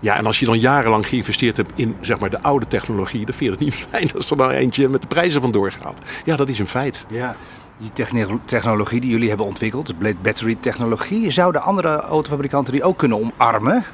Ja, 0.01 0.17
en 0.17 0.27
als 0.27 0.39
je 0.39 0.47
dan 0.47 0.59
jarenlang 0.59 1.09
geïnvesteerd 1.09 1.57
hebt 1.57 1.73
in 1.75 1.97
zeg 2.01 2.19
maar, 2.19 2.31
de 2.31 2.43
oude 2.43 2.67
technologie, 2.67 3.25
dan 3.27 3.35
vind 3.35 3.51
je 3.51 3.51
het 3.51 3.77
niet 3.77 3.87
fijn 3.91 4.13
als 4.15 4.31
er 4.31 4.37
nou 4.37 4.53
eentje 4.53 4.89
met 4.89 5.01
de 5.01 5.07
prijzen 5.07 5.41
vandoor 5.41 5.73
gaat. 5.73 5.99
Ja, 6.25 6.37
dat 6.37 6.49
is 6.49 6.59
een 6.59 6.69
feit. 6.69 7.05
Ja. 7.09 7.37
Die 7.79 8.07
technologie 8.45 9.01
die 9.01 9.11
jullie 9.11 9.29
hebben 9.29 9.47
ontwikkeld, 9.47 9.87
de 9.87 10.15
Battery 10.23 10.57
technologie, 10.61 11.31
zouden 11.31 11.63
andere 11.63 12.01
autofabrikanten 12.01 12.73
die 12.73 12.83
ook 12.83 12.99
kunnen 12.99 13.19
omarmen? 13.19 13.85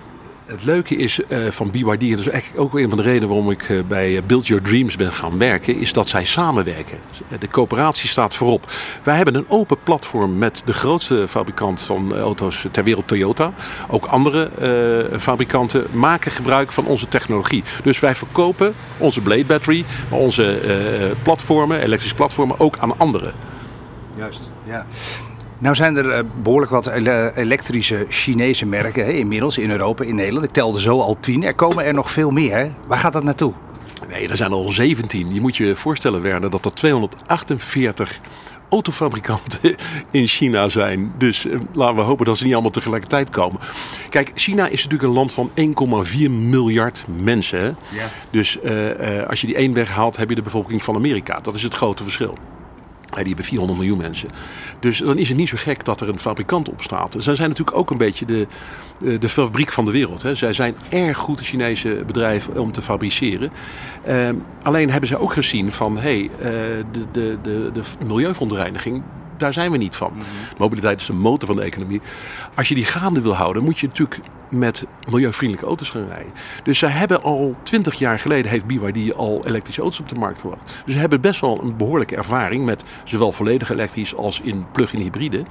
Het 0.51 0.65
leuke 0.65 0.97
is 0.97 1.21
uh, 1.29 1.51
van 1.51 1.71
BYD, 1.71 2.03
en 2.03 2.11
dat 2.11 2.19
is 2.19 2.29
eigenlijk 2.29 2.63
ook 2.63 2.75
een 2.75 2.89
van 2.89 2.99
de 2.99 3.05
redenen 3.05 3.29
waarom 3.29 3.51
ik 3.51 3.69
uh, 3.69 3.83
bij 3.89 4.23
Build 4.27 4.47
Your 4.47 4.63
Dreams 4.63 4.97
ben 4.97 5.13
gaan 5.13 5.39
werken, 5.39 5.77
is 5.77 5.93
dat 5.93 6.09
zij 6.09 6.25
samenwerken. 6.25 6.99
De 7.39 7.49
coöperatie 7.49 8.09
staat 8.09 8.35
voorop. 8.35 8.73
Wij 9.03 9.17
hebben 9.17 9.35
een 9.35 9.49
open 9.49 9.77
platform 9.83 10.39
met 10.39 10.63
de 10.65 10.73
grootste 10.73 11.29
fabrikant 11.29 11.83
van 11.83 12.15
auto's 12.15 12.67
ter 12.71 12.85
wereld, 12.85 13.09
Toyota. 13.09 13.53
Ook 13.89 14.07
andere 14.07 14.51
fabrikanten 15.19 15.87
maken 15.93 16.33
gebruik 16.33 16.73
van 16.73 16.87
onze 16.87 17.09
technologie. 17.09 17.63
Dus 17.83 18.01
wij 18.01 18.15
verkopen 18.15 18.75
onze 18.99 19.21
Blade 19.21 19.45
Battery, 19.45 19.85
onze 20.09 20.61
platformen, 21.23 21.81
elektrische 21.81 22.17
platformen, 22.17 22.61
ook 22.61 22.79
aan 22.79 22.99
anderen. 22.99 23.33
Juist, 24.17 24.51
ja. 24.65 24.87
Nou 25.61 25.75
zijn 25.75 25.97
er 25.97 26.27
behoorlijk 26.43 26.71
wat 26.71 26.87
elektrische 27.35 28.07
Chinese 28.09 28.67
merken 28.67 29.05
hè, 29.05 29.13
inmiddels 29.13 29.59
in 29.59 29.71
Europa, 29.71 30.05
in 30.05 30.15
Nederland. 30.15 30.45
Ik 30.45 30.51
telde 30.51 30.81
zo 30.81 31.01
al 31.01 31.17
tien. 31.21 31.45
Er 31.45 31.55
komen 31.55 31.85
er 31.85 31.95
nog 31.95 32.11
veel 32.11 32.31
meer. 32.31 32.57
Hè? 32.57 32.69
Waar 32.87 32.99
gaat 32.99 33.13
dat 33.13 33.23
naartoe? 33.23 33.53
Nee, 34.09 34.29
er 34.29 34.37
zijn 34.37 34.53
al 34.53 34.71
17. 34.71 35.35
Je 35.35 35.41
moet 35.41 35.57
je 35.57 35.77
voorstellen, 35.77 36.23
Werner, 36.23 36.51
dat 36.51 36.65
er 36.65 36.73
248 36.73 38.21
autofabrikanten 38.69 39.75
in 40.11 40.27
China 40.27 40.69
zijn. 40.69 41.13
Dus 41.19 41.47
eh, 41.47 41.61
laten 41.73 41.97
we 41.97 42.03
hopen 42.03 42.27
dat 42.27 42.39
ze 42.39 42.45
niet 42.45 42.53
allemaal 42.53 42.71
tegelijkertijd 42.71 43.31
komen. 43.31 43.61
Kijk, 44.09 44.31
China 44.35 44.67
is 44.67 44.85
natuurlijk 44.85 45.03
een 45.03 45.17
land 45.17 45.33
van 45.33 45.51
1,4 46.09 46.31
miljard 46.31 47.05
mensen. 47.23 47.61
Hè? 47.61 47.67
Ja. 47.67 48.09
Dus 48.31 48.59
uh, 48.65 49.19
uh, 49.19 49.27
als 49.29 49.41
je 49.41 49.47
die 49.47 49.57
één 49.57 49.73
weghaalt, 49.73 50.17
heb 50.17 50.29
je 50.29 50.35
de 50.35 50.43
bevolking 50.43 50.85
van 50.85 50.95
Amerika. 50.95 51.41
Dat 51.41 51.55
is 51.55 51.63
het 51.63 51.75
grote 51.75 52.03
verschil. 52.03 52.39
Die 53.19 53.27
hebben 53.27 53.45
400 53.45 53.79
miljoen 53.79 53.99
mensen. 53.99 54.29
Dus 54.81 54.99
dan 54.99 55.19
is 55.19 55.29
het 55.29 55.37
niet 55.37 55.49
zo 55.49 55.57
gek 55.59 55.85
dat 55.85 56.01
er 56.01 56.09
een 56.09 56.19
fabrikant 56.19 56.69
op 56.69 56.83
staat. 56.83 57.15
Zij 57.19 57.35
zijn 57.35 57.49
natuurlijk 57.49 57.77
ook 57.77 57.91
een 57.91 57.97
beetje 57.97 58.25
de, 58.27 58.47
de 59.19 59.29
fabriek 59.29 59.73
van 59.73 59.85
de 59.85 59.91
wereld. 59.91 60.23
Hè. 60.23 60.35
Zij 60.35 60.53
zijn 60.53 60.75
erg 60.89 61.19
goed, 61.19 61.41
Chinese 61.41 62.03
bedrijven, 62.07 62.59
om 62.59 62.73
te 62.73 62.83
fabriceren. 62.83 63.51
Ehm, 64.05 64.35
alleen 64.63 64.91
hebben 64.91 65.09
ze 65.09 65.19
ook 65.19 65.33
gezien 65.33 65.73
van, 65.73 65.99
hey, 65.99 66.31
de, 66.41 67.05
de, 67.13 67.39
de, 67.43 67.71
de 67.73 67.83
milieuverontreiniging, 68.07 69.03
daar 69.41 69.53
zijn 69.53 69.71
we 69.71 69.77
niet 69.77 69.97
van. 69.97 70.13
Mobiliteit 70.59 71.01
is 71.01 71.07
de 71.07 71.13
motor 71.13 71.47
van 71.47 71.57
de 71.57 71.63
economie. 71.63 72.01
Als 72.55 72.69
je 72.69 72.75
die 72.75 72.85
gaande 72.85 73.21
wil 73.21 73.35
houden, 73.35 73.63
moet 73.63 73.79
je 73.79 73.87
natuurlijk 73.87 74.21
met 74.49 74.85
milieuvriendelijke 75.09 75.69
auto's 75.69 75.91
gaan 75.91 76.07
rijden. 76.07 76.33
Dus 76.63 76.79
ze 76.79 76.87
hebben 76.87 77.23
al 77.23 77.57
twintig 77.63 77.99
jaar 77.99 78.19
geleden, 78.19 78.51
heeft 78.51 78.67
BYD 78.67 79.15
al 79.15 79.47
elektrische 79.47 79.81
auto's 79.81 80.01
op 80.01 80.09
de 80.09 80.15
markt 80.15 80.41
gebracht. 80.41 80.63
Dus 80.85 80.95
ze 80.95 81.01
hebben 81.01 81.21
best 81.21 81.41
wel 81.41 81.61
een 81.63 81.77
behoorlijke 81.77 82.17
ervaring 82.17 82.65
met 82.65 82.83
zowel 83.05 83.33
volledig 83.33 83.71
elektrisch 83.71 84.17
als 84.17 84.41
in 84.41 84.67
plug-in 84.73 85.01
hybride. 85.01 85.45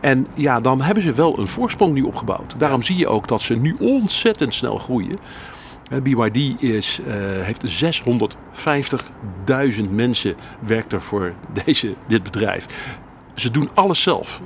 En 0.00 0.26
ja, 0.34 0.60
dan 0.60 0.80
hebben 0.80 1.02
ze 1.02 1.12
wel 1.12 1.38
een 1.38 1.48
voorsprong 1.48 1.94
nu 1.94 2.02
opgebouwd. 2.02 2.54
Daarom 2.58 2.82
zie 2.82 2.96
je 2.96 3.08
ook 3.08 3.28
dat 3.28 3.40
ze 3.40 3.54
nu 3.54 3.76
ontzettend 3.78 4.54
snel 4.54 4.78
groeien. 4.78 5.18
BYD 6.02 6.62
is, 6.62 7.00
uh, 7.06 7.14
heeft 7.40 7.84
650.000 9.84 9.90
mensen 9.90 10.34
werkt 10.60 10.92
er 10.92 11.02
voor 11.02 11.32
deze, 11.64 11.94
dit 12.06 12.22
bedrijf. 12.22 12.66
Ze 13.34 13.50
doen 13.50 13.70
alles 13.74 14.02
zelf. 14.02 14.40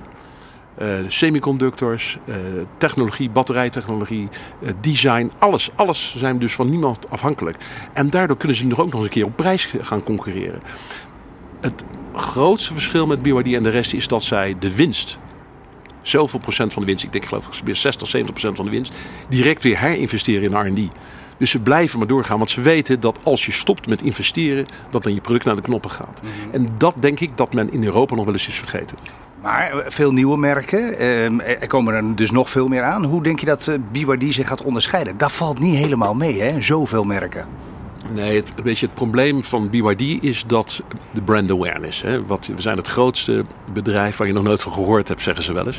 Uh, 0.83 0.89
semiconductors, 1.09 2.19
uh, 2.25 2.35
technologie, 2.79 3.31
batterijtechnologie, 3.31 4.29
uh, 4.61 4.71
design, 4.81 5.31
alles. 5.39 5.71
Alles 5.75 6.15
zijn 6.17 6.39
dus 6.39 6.55
van 6.55 6.71
niemand 6.71 7.11
afhankelijk. 7.11 7.57
En 7.93 8.11
daardoor 8.11 8.37
kunnen 8.37 8.57
ze 8.57 8.67
nog 8.67 8.81
ook 8.81 8.87
nog 8.87 8.95
eens 8.95 9.05
een 9.05 9.11
keer 9.11 9.25
op 9.25 9.37
prijs 9.37 9.75
gaan 9.81 10.03
concurreren. 10.03 10.63
Het 11.61 11.85
grootste 12.15 12.73
verschil 12.73 13.07
met 13.07 13.23
BYD 13.23 13.55
en 13.55 13.63
de 13.63 13.71
rest 13.71 13.93
is 13.93 14.09
dat 14.09 14.25
zij 14.25 14.55
de 14.59 14.77
winst, 14.77 15.19
zoveel 16.03 16.41
procent 16.41 16.73
van 16.73 16.83
de 16.83 16.89
winst, 16.89 17.05
ik 17.05 17.13
denk 17.13 17.25
geloof 17.25 17.47
ik 17.47 17.65
weer 17.65 17.77
60, 17.77 18.09
70 18.09 18.35
procent 18.35 18.57
van 18.57 18.65
de 18.65 18.71
winst, 18.71 18.97
direct 19.29 19.63
weer 19.63 19.79
herinvesteren 19.79 20.43
in 20.43 20.75
R&D. 20.75 20.91
Dus 21.39 21.51
ze 21.51 21.59
blijven 21.59 21.99
maar 21.99 22.09
doorgaan, 22.09 22.39
want 22.39 22.51
ze 22.51 22.61
weten 22.61 23.01
dat 23.01 23.21
als 23.23 23.47
je 23.47 23.53
stopt 23.53 23.89
met 23.89 24.03
investeren, 24.03 24.67
dat 24.91 25.03
dan 25.03 25.15
je 25.15 25.21
product 25.21 25.45
naar 25.45 25.57
de 25.57 25.63
knoppen 25.63 25.91
gaat. 25.91 26.21
Mhm. 26.23 26.55
En 26.55 26.69
dat 26.77 26.95
denk 26.99 27.21
ik 27.21 27.37
dat 27.37 27.53
men 27.53 27.73
in 27.73 27.85
Europa 27.85 28.15
nog 28.15 28.25
wel 28.25 28.35
eens 28.35 28.49
is 28.49 28.59
vergeten. 28.59 28.97
Maar 29.43 29.79
eh, 29.79 29.91
veel 29.91 30.13
nieuwe 30.13 30.39
merken, 30.39 30.99
ehm, 30.99 31.41
er 31.41 31.67
komen 31.67 31.95
er 31.95 32.17
dus 32.17 32.31
nog 32.31 32.51
veel 32.51 32.69
meer 32.69 32.83
aan. 32.83 33.05
Hoe 33.05 33.23
denk 33.23 33.41
je 33.41 33.47
dat 33.47 33.67
eh, 33.67 33.75
BYD 33.93 34.35
zich 34.35 34.47
gaat 34.47 34.63
onderscheiden? 34.63 35.17
Dat 35.17 35.33
valt 35.33 35.59
niet 35.59 35.77
helemaal 35.77 36.15
mee, 36.15 36.41
hè? 36.43 36.61
Zoveel 36.63 37.05
merken. 37.05 37.47
Nee, 38.13 38.37
het, 38.37 38.53
weet 38.63 38.79
je, 38.79 38.87
het 38.87 38.95
probleem 38.95 39.45
van 39.45 39.71
BYD 39.71 40.23
is 40.23 40.45
dat 40.47 40.83
de 41.13 41.23
brand 41.23 41.51
awareness. 41.51 42.03
Hè, 42.03 42.27
wat, 42.27 42.47
we 42.47 42.63
zijn 42.63 42.77
het 42.77 42.87
grootste 42.87 43.45
bedrijf 43.73 44.17
waar 44.17 44.27
je 44.27 44.33
nog 44.33 44.43
nooit 44.43 44.63
van 44.63 44.73
gehoord 44.73 45.09
hebt, 45.09 45.23
zeggen 45.23 45.45
ze 45.45 45.53
wel 45.53 45.67
eens. 45.67 45.79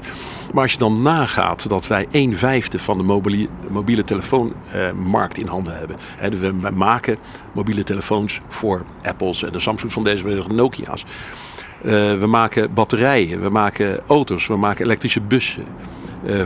Maar 0.54 0.64
als 0.64 0.72
je 0.72 0.78
dan 0.78 1.02
nagaat 1.02 1.70
dat 1.70 1.88
wij 1.88 2.08
een 2.12 2.38
vijfde 2.38 2.80
van 2.80 2.98
de 2.98 3.04
mobiele, 3.04 3.48
mobiele 3.70 4.04
telefoonmarkt 4.04 5.38
in 5.38 5.48
handen 5.48 5.78
hebben. 5.78 5.98
Hè, 6.18 6.30
dus 6.30 6.40
we 6.40 6.70
maken 6.74 7.18
mobiele 7.52 7.84
telefoons 7.84 8.40
voor 8.48 8.86
Apples 9.04 9.44
en 9.44 9.52
de 9.52 9.60
Samsungs 9.60 9.94
van 9.94 10.04
deze 10.04 10.24
wereld, 10.24 10.52
Nokia's. 10.52 11.06
Uh, 11.86 11.92
we 12.20 12.28
maken 12.28 12.74
batterijen, 12.74 13.42
we 13.42 13.50
maken 13.50 14.00
auto's, 14.08 14.48
we 14.48 14.56
maken 14.56 14.86
elektrische 14.86 15.22
bussen, 15.22 15.66
uh, 16.26 16.42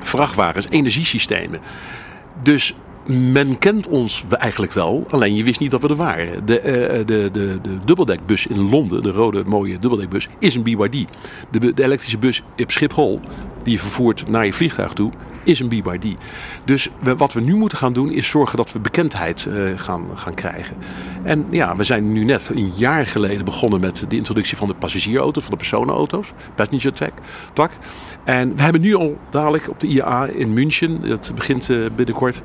vrachtwagens, 0.00 0.68
energiesystemen. 0.68 1.60
Dus 2.42 2.74
men 3.06 3.58
kent 3.58 3.88
ons 3.88 4.24
eigenlijk 4.30 4.72
wel, 4.72 5.06
alleen 5.10 5.34
je 5.34 5.44
wist 5.44 5.60
niet 5.60 5.70
dat 5.70 5.80
we 5.82 5.88
er 5.88 5.96
waren. 5.96 6.46
De, 6.46 6.58
uh, 6.60 7.06
de, 7.06 7.28
de, 7.32 7.58
de 7.62 7.78
dubbeldekbus 7.84 8.46
in 8.46 8.70
Londen, 8.70 9.02
de 9.02 9.10
rode 9.10 9.44
mooie 9.46 9.78
dubbeldekbus, 9.78 10.28
is 10.38 10.54
een 10.54 10.62
BYD. 10.62 11.06
De, 11.50 11.74
de 11.74 11.84
elektrische 11.84 12.18
bus 12.18 12.42
op 12.58 12.70
Schiphol, 12.70 13.20
die 13.62 13.72
je 13.72 13.78
vervoert 13.78 14.28
naar 14.28 14.44
je 14.44 14.52
vliegtuig 14.52 14.92
toe, 14.92 15.12
is 15.44 15.60
een 15.60 15.68
BYD. 15.68 16.04
Dus 16.64 16.88
wat 17.16 17.32
we 17.32 17.40
nu 17.40 17.54
moeten 17.54 17.78
gaan 17.78 17.92
doen 17.92 18.12
is 18.12 18.28
zorgen 18.28 18.56
dat 18.56 18.72
we 18.72 18.80
bekendheid 18.80 19.46
uh, 19.48 19.78
gaan, 19.78 20.06
gaan 20.14 20.34
krijgen. 20.34 20.76
En 21.22 21.46
ja, 21.50 21.76
we 21.76 21.84
zijn 21.84 22.12
nu 22.12 22.24
net 22.24 22.50
een 22.54 22.72
jaar 22.74 23.06
geleden 23.06 23.44
begonnen 23.44 23.80
met 23.80 24.04
de 24.08 24.16
introductie 24.16 24.56
van 24.56 24.68
de 24.68 24.74
passagierauto, 24.74 25.40
van 25.40 25.50
de 25.50 25.56
personenauto's, 25.56 26.32
passenger 26.54 26.92
tech, 26.92 27.10
tak. 27.52 27.70
En 28.24 28.56
we 28.56 28.62
hebben 28.62 28.80
nu 28.80 28.94
al 28.94 29.18
dadelijk 29.30 29.68
op 29.68 29.80
de 29.80 29.86
IAA 29.86 30.26
in 30.26 30.52
München, 30.52 31.08
dat 31.08 31.32
begint 31.34 31.68
uh, 31.68 31.86
binnenkort 31.96 32.42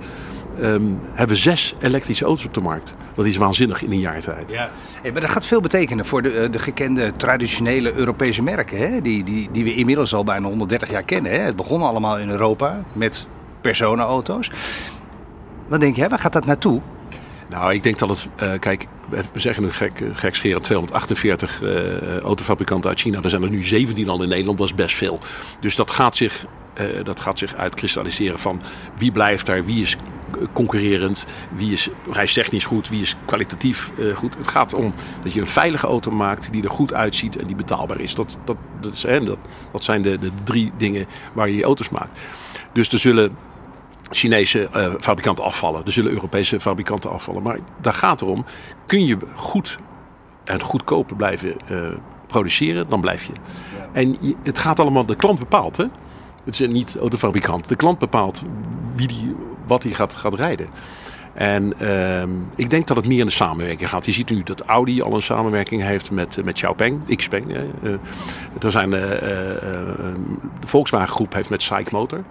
um, 0.62 1.00
hebben 1.14 1.36
we 1.36 1.42
zes 1.42 1.74
elektrische 1.80 2.26
auto's 2.26 2.46
op 2.46 2.54
de 2.54 2.62
markt. 2.62 2.94
Dat 3.14 3.26
is 3.26 3.38
waanzinnig 3.38 3.82
in 3.82 3.92
een 3.92 4.00
jaar 4.00 4.20
tijd. 4.20 4.52
Ja. 4.52 4.70
Hey, 5.02 5.12
maar 5.12 5.22
dat 5.22 5.30
gaat 5.30 5.46
veel 5.46 5.62
betekenen 5.62 6.06
voor 6.06 6.22
de, 6.22 6.32
eh, 6.32 6.52
de 6.52 6.60
gekende 6.60 7.12
traditionele 7.12 7.94
Europese 7.94 8.44
merken. 8.44 8.78
Hè? 8.78 9.02
Die, 9.02 9.24
die, 9.24 9.50
die 9.52 9.64
we 9.64 9.76
inmiddels 9.76 10.14
al 10.14 10.24
bijna 10.24 10.48
130 10.48 10.90
jaar 10.90 11.04
kennen. 11.04 11.32
Hè? 11.32 11.38
Het 11.38 11.56
begon 11.56 11.82
allemaal 11.82 12.20
in 12.20 12.30
Europa 12.30 12.84
met 12.94 13.28
personenauto's. 13.62 14.52
Wat 15.68 15.80
denk 15.80 15.96
je, 15.96 16.08
waar 16.08 16.20
gaat 16.20 16.34
dat 16.34 16.46
naartoe? 16.46 16.82
Nou, 17.50 17.74
ik 17.74 17.84
denk 17.84 17.98
dat 17.98 18.10
het. 18.10 18.28
Uh, 18.44 18.60
kijk, 18.60 18.88
we 19.10 19.40
zeggen 19.40 19.64
nu 19.64 19.72
gek, 19.72 20.04
gek 20.14 20.36
scheren 20.36 20.62
248 20.62 21.62
uh, 21.62 22.18
autofabrikanten 22.20 22.90
uit 22.90 23.00
China. 23.00 23.22
Er 23.22 23.30
zijn 23.30 23.44
er 23.44 23.50
nu 23.50 23.64
17 23.64 24.10
al 24.10 24.24
in 24.24 24.30
Nederland, 24.30 24.58
dat 24.58 24.68
is 24.68 24.76
best 24.76 24.96
veel. 24.96 25.20
Dus 25.60 25.76
dat 25.76 25.92
gaat 25.92 26.16
zich 26.16 26.46
uh, 26.82 27.04
dat 27.04 27.20
gaat 27.20 27.40
zich 27.40 27.56
uitkristalliseren 27.56 28.40
van 28.40 28.62
wie 28.98 29.12
blijft 29.12 29.46
daar, 29.46 29.66
wie 29.66 29.82
is 29.82 29.96
concurrerend, 30.53 31.25
wie 31.56 31.72
is 31.72 31.89
reistechnisch 32.12 32.65
goed, 32.65 32.89
wie 32.89 33.01
is 33.01 33.15
kwalitatief 33.25 33.91
uh, 33.98 34.15
goed. 34.15 34.38
Het 34.38 34.48
gaat 34.48 34.74
om 34.74 34.94
dat 35.24 35.34
je 35.34 35.41
een 35.41 35.48
veilige 35.48 35.88
auto 35.88 36.12
maakt 36.12 36.51
die 36.51 36.63
er 36.63 36.70
goed 36.70 36.94
uitziet 36.94 37.38
en 37.38 37.48
die 37.48 37.56
betaalbaar 37.56 38.00
is. 38.00 38.15
Dat, 38.15 38.38
dat, 38.46 38.58
dat, 38.79 38.94
is, 38.94 39.03
hè, 39.03 39.24
dat, 39.24 39.38
dat 39.72 39.84
zijn 39.84 40.01
de, 40.01 40.20
de 40.20 40.32
drie 40.44 40.72
dingen 40.77 41.06
waar 41.34 41.50
je 41.50 41.56
je 41.56 41.63
auto's 41.63 41.89
maakt. 41.89 42.20
Dus 42.74 42.89
er 42.89 43.00
zullen 43.00 43.38
Chinese 44.10 44.70
uh, 44.75 44.94
fabrikanten 45.00 45.44
afvallen, 45.44 45.86
er 45.86 45.91
zullen 45.91 46.12
Europese 46.12 46.60
fabrikanten 46.60 47.12
afvallen. 47.12 47.44
Maar 47.44 47.60
daar 47.82 47.94
gaat 47.94 48.20
het 48.20 48.29
om, 48.29 48.46
kun 48.86 49.06
je 49.06 49.17
goed 49.36 49.77
en 50.44 50.62
goedkoper 50.62 51.15
blijven 51.15 51.56
produceren, 52.27 52.89
dan 52.89 53.01
blijf 53.01 53.24
je. 53.24 53.34
En 53.91 54.15
je, 54.22 54.36
het 54.44 54.60
gaat 54.60 54.79
allemaal, 54.79 55.06
de 55.06 55.15
klant 55.15 55.39
bepaalt 55.39 55.77
hè. 55.77 55.86
Het 56.44 56.60
is 56.60 56.67
niet 56.67 56.94
de 56.94 57.00
autofabrikant. 57.00 57.67
De 57.67 57.75
klant 57.75 58.00
bepaalt 58.00 58.44
wie 58.96 59.08
die, 59.08 59.36
wat 59.67 59.83
hij 59.83 59.91
gaat, 59.91 60.13
gaat 60.13 60.33
rijden. 60.33 60.67
En 61.38 61.74
uh, 61.81 62.24
ik 62.55 62.69
denk 62.69 62.88
dat 62.88 62.97
het 62.97 63.07
meer 63.07 63.19
in 63.19 63.25
de 63.25 63.31
samenwerking 63.31 63.89
gaat. 63.89 64.05
Je 64.05 64.12
ziet 64.12 64.29
nu 64.29 64.43
dat 64.43 64.62
Audi 64.62 65.01
al 65.01 65.13
een 65.13 65.21
samenwerking 65.21 65.81
heeft 65.81 66.12
met, 66.12 66.43
met 66.43 66.53
Xiaopeng, 66.53 67.15
Xpeng. 67.15 67.51
Uh, 67.51 67.91
er 68.62 68.71
zijn, 68.71 68.91
uh, 68.91 69.00
de 69.00 70.13
Volkswagen 70.65 71.13
groep 71.13 71.33
heeft 71.33 71.50
met 71.50 71.62
SAIC 71.62 71.91
Motor. 71.91 72.24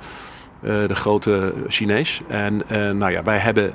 de 0.60 0.94
grote 0.94 1.54
Chinees. 1.68 2.20
En 2.28 2.62
nou 2.98 3.12
ja, 3.12 3.22
wij 3.22 3.38
hebben, 3.38 3.72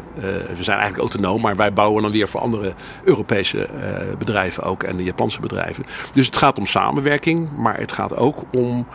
we 0.56 0.64
zijn 0.64 0.80
eigenlijk 0.80 0.98
autonoom, 0.98 1.42
maar 1.42 1.56
wij 1.56 1.74
bouwen 1.74 2.02
dan 2.02 2.12
weer 2.12 2.28
voor 2.28 2.40
andere 2.40 2.74
Europese 3.04 3.70
bedrijven 4.18 4.64
ook 4.64 4.84
en 4.84 4.98
de 4.98 5.04
Japanse 5.04 5.40
bedrijven. 5.40 5.86
Dus 6.12 6.26
het 6.26 6.38
gaat 6.38 6.60
om 6.60 6.66
samenwerking, 6.66 7.50
maar 7.58 7.78
het 7.78 7.92
gaat 7.92 8.16
ook 8.16 8.44
om 8.52 8.88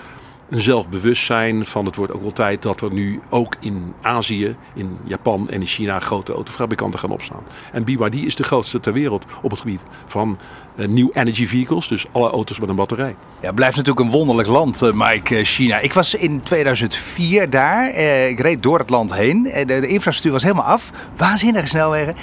een 0.48 0.60
zelfbewustzijn 0.60 1.66
van 1.66 1.84
het 1.84 1.96
wordt 1.96 2.12
ook 2.12 2.22
wel 2.22 2.32
tijd 2.32 2.62
dat 2.62 2.80
er 2.80 2.92
nu 2.92 3.20
ook 3.28 3.56
in 3.60 3.94
Azië, 4.02 4.56
in 4.74 4.98
Japan 5.04 5.48
en 5.48 5.60
in 5.60 5.66
China 5.66 6.00
grote 6.00 6.32
autofabrikanten 6.32 7.00
gaan 7.00 7.10
opstaan. 7.10 7.42
En 7.72 7.84
BYD 7.84 8.14
is 8.14 8.36
de 8.36 8.42
grootste 8.42 8.80
ter 8.80 8.92
wereld 8.92 9.24
op 9.42 9.50
het 9.50 9.60
gebied 9.60 9.80
van 10.06 10.38
uh, 10.76 10.88
new 10.88 11.08
energy 11.12 11.46
vehicles, 11.46 11.88
dus 11.88 12.06
alle 12.12 12.30
auto's 12.30 12.60
met 12.60 12.68
een 12.68 12.76
batterij. 12.76 13.16
Ja, 13.40 13.52
blijft 13.52 13.76
natuurlijk 13.76 14.06
een 14.06 14.12
wonderlijk 14.12 14.48
land, 14.48 14.82
uh, 14.82 14.92
Mike, 14.92 15.38
uh, 15.38 15.44
China. 15.44 15.78
Ik 15.78 15.92
was 15.92 16.14
in 16.14 16.40
2004 16.40 17.50
daar, 17.50 17.94
ik 18.28 18.40
reed 18.40 18.62
door 18.62 18.78
het 18.78 18.90
land 18.90 19.14
heen. 19.14 19.42
De, 19.42 19.64
de, 19.64 19.86
infrastructuur 19.86 20.32
was 20.32 20.42
helemaal 20.42 20.64
af, 20.64 20.90
waanzinnige 21.16 21.66
snelwegen. 21.66 22.14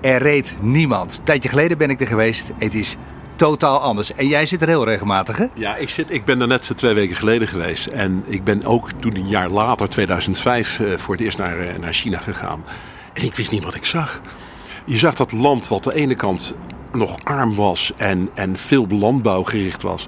Er 0.00 0.22
reed 0.22 0.56
niemand. 0.60 1.18
Een 1.18 1.24
tijdje 1.24 1.48
geleden 1.48 1.78
ben 1.78 1.90
ik 1.90 2.00
er 2.00 2.06
geweest. 2.06 2.50
Het 2.58 2.74
is 2.74 2.96
totaal 3.42 3.80
anders. 3.80 4.14
En 4.14 4.26
jij 4.26 4.46
zit 4.46 4.62
er 4.62 4.68
heel 4.68 4.84
regelmatig, 4.84 5.36
hè? 5.36 5.46
Ja, 5.54 5.76
ik, 5.76 5.88
zit, 5.88 6.10
ik 6.10 6.24
ben 6.24 6.40
er 6.40 6.46
net 6.46 6.72
twee 6.76 6.94
weken 6.94 7.16
geleden 7.16 7.48
geweest. 7.48 7.86
En 7.86 8.24
ik 8.26 8.44
ben 8.44 8.64
ook 8.64 8.90
toen 8.92 9.16
een 9.16 9.28
jaar 9.28 9.48
later, 9.48 9.88
2005, 9.88 10.78
uh, 10.78 10.92
eh, 10.92 10.98
voor 10.98 11.14
het 11.14 11.24
eerst 11.24 11.38
naar, 11.38 11.58
uh, 11.58 11.66
naar 11.80 11.92
China 11.92 12.18
gegaan. 12.18 12.64
En 13.12 13.22
ik 13.22 13.34
wist 13.34 13.50
niet 13.50 13.64
wat 13.64 13.74
ik 13.74 13.84
zag. 13.84 14.20
Je 14.84 14.96
zag 14.96 15.14
dat 15.14 15.32
land 15.32 15.68
wat 15.68 15.86
aan 15.86 15.92
de 15.92 15.98
ene 15.98 16.14
kant 16.14 16.54
nog 16.92 17.16
arm 17.22 17.54
was 17.54 17.92
en, 17.96 18.30
en 18.34 18.56
veel 18.56 18.86
landbouw 18.88 19.42
gericht 19.42 19.82
was. 19.82 20.06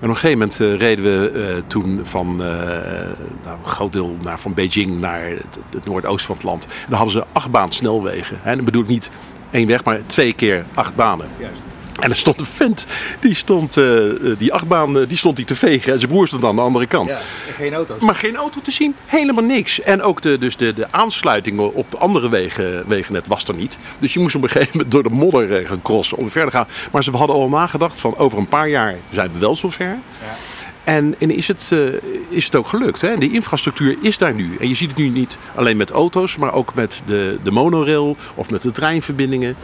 En 0.00 0.02
op 0.02 0.08
een 0.08 0.16
gegeven 0.16 0.38
moment 0.38 0.60
uh, 0.60 0.76
reden 0.76 1.04
we 1.04 1.62
toen 1.66 2.00
van 2.02 2.36
nou, 2.36 3.58
een 3.62 3.70
groot 3.70 3.92
deel 3.92 4.16
naar, 4.22 4.40
van 4.40 4.54
Beijing 4.54 5.00
naar 5.00 5.28
het, 5.28 5.58
het 5.70 5.84
noordoosten 5.84 6.26
van 6.26 6.36
het 6.36 6.44
land. 6.44 6.64
En 6.64 6.70
dan 6.88 6.96
hadden 6.96 7.12
ze 7.12 7.26
acht 7.32 7.50
baan 7.50 7.72
snelwegen. 7.72 8.38
En 8.44 8.56
dan 8.56 8.64
bedoel 8.64 8.82
ik 8.82 8.88
niet 8.88 9.10
één 9.50 9.66
weg, 9.66 9.84
maar 9.84 10.06
twee 10.06 10.32
keer 10.32 10.66
acht 10.74 10.94
banen. 10.94 11.28
Juist. 11.38 11.73
En 12.00 12.10
er 12.10 12.16
stond 12.16 12.40
een 12.40 12.46
vent, 12.46 12.86
die 13.20 13.34
stond 13.34 13.76
uh, 13.76 14.12
die 14.38 14.52
achtbaan 14.52 15.04
die 15.04 15.16
stond 15.16 15.36
die 15.36 15.44
te 15.44 15.56
vegen. 15.56 15.92
En 15.92 15.98
zijn 15.98 16.10
broer 16.10 16.26
stond 16.26 16.44
aan 16.44 16.56
de 16.56 16.62
andere 16.62 16.86
kant. 16.86 17.10
Ja, 17.10 17.18
geen 17.56 17.74
auto's. 17.74 18.02
Maar 18.02 18.14
geen 18.14 18.36
auto 18.36 18.60
te 18.60 18.70
zien, 18.70 18.94
helemaal 19.06 19.44
niks. 19.44 19.80
En 19.80 20.02
ook 20.02 20.22
de, 20.22 20.38
dus 20.38 20.56
de, 20.56 20.72
de 20.72 20.92
aansluitingen 20.92 21.74
op 21.74 21.90
de 21.90 21.98
andere 21.98 22.28
wegen, 22.28 22.88
wegennet 22.88 23.26
was 23.26 23.44
er 23.44 23.54
niet. 23.54 23.78
Dus 23.98 24.12
je 24.12 24.20
moest 24.20 24.34
op 24.34 24.42
een 24.42 24.50
gegeven 24.50 24.70
moment 24.72 24.92
door 24.92 25.02
de 25.02 25.10
modder 25.10 25.66
gaan 25.66 25.82
crossen 25.82 26.18
om 26.18 26.30
verder 26.30 26.50
te 26.50 26.56
gaan. 26.56 26.66
Maar 26.92 27.04
ze 27.04 27.10
hadden 27.10 27.36
al 27.36 27.48
nagedacht 27.48 28.00
van 28.00 28.16
over 28.16 28.38
een 28.38 28.48
paar 28.48 28.68
jaar 28.68 28.94
zijn 29.10 29.32
we 29.32 29.38
wel 29.38 29.56
zover. 29.56 29.86
Ja. 29.86 30.36
En, 30.84 31.14
en 31.18 31.30
is, 31.30 31.48
het, 31.48 31.70
uh, 31.72 31.88
is 32.28 32.44
het 32.44 32.54
ook 32.54 32.68
gelukt. 32.68 33.00
Hè? 33.00 33.18
Die 33.18 33.32
infrastructuur 33.32 33.96
is 34.00 34.18
daar 34.18 34.34
nu. 34.34 34.56
En 34.60 34.68
je 34.68 34.74
ziet 34.74 34.88
het 34.88 34.98
nu 34.98 35.08
niet 35.08 35.38
alleen 35.54 35.76
met 35.76 35.90
auto's, 35.90 36.36
maar 36.36 36.52
ook 36.52 36.74
met 36.74 37.02
de, 37.04 37.38
de 37.42 37.50
monorail 37.50 38.16
of 38.34 38.50
met 38.50 38.62
de 38.62 38.70
treinverbindingen. 38.70 39.56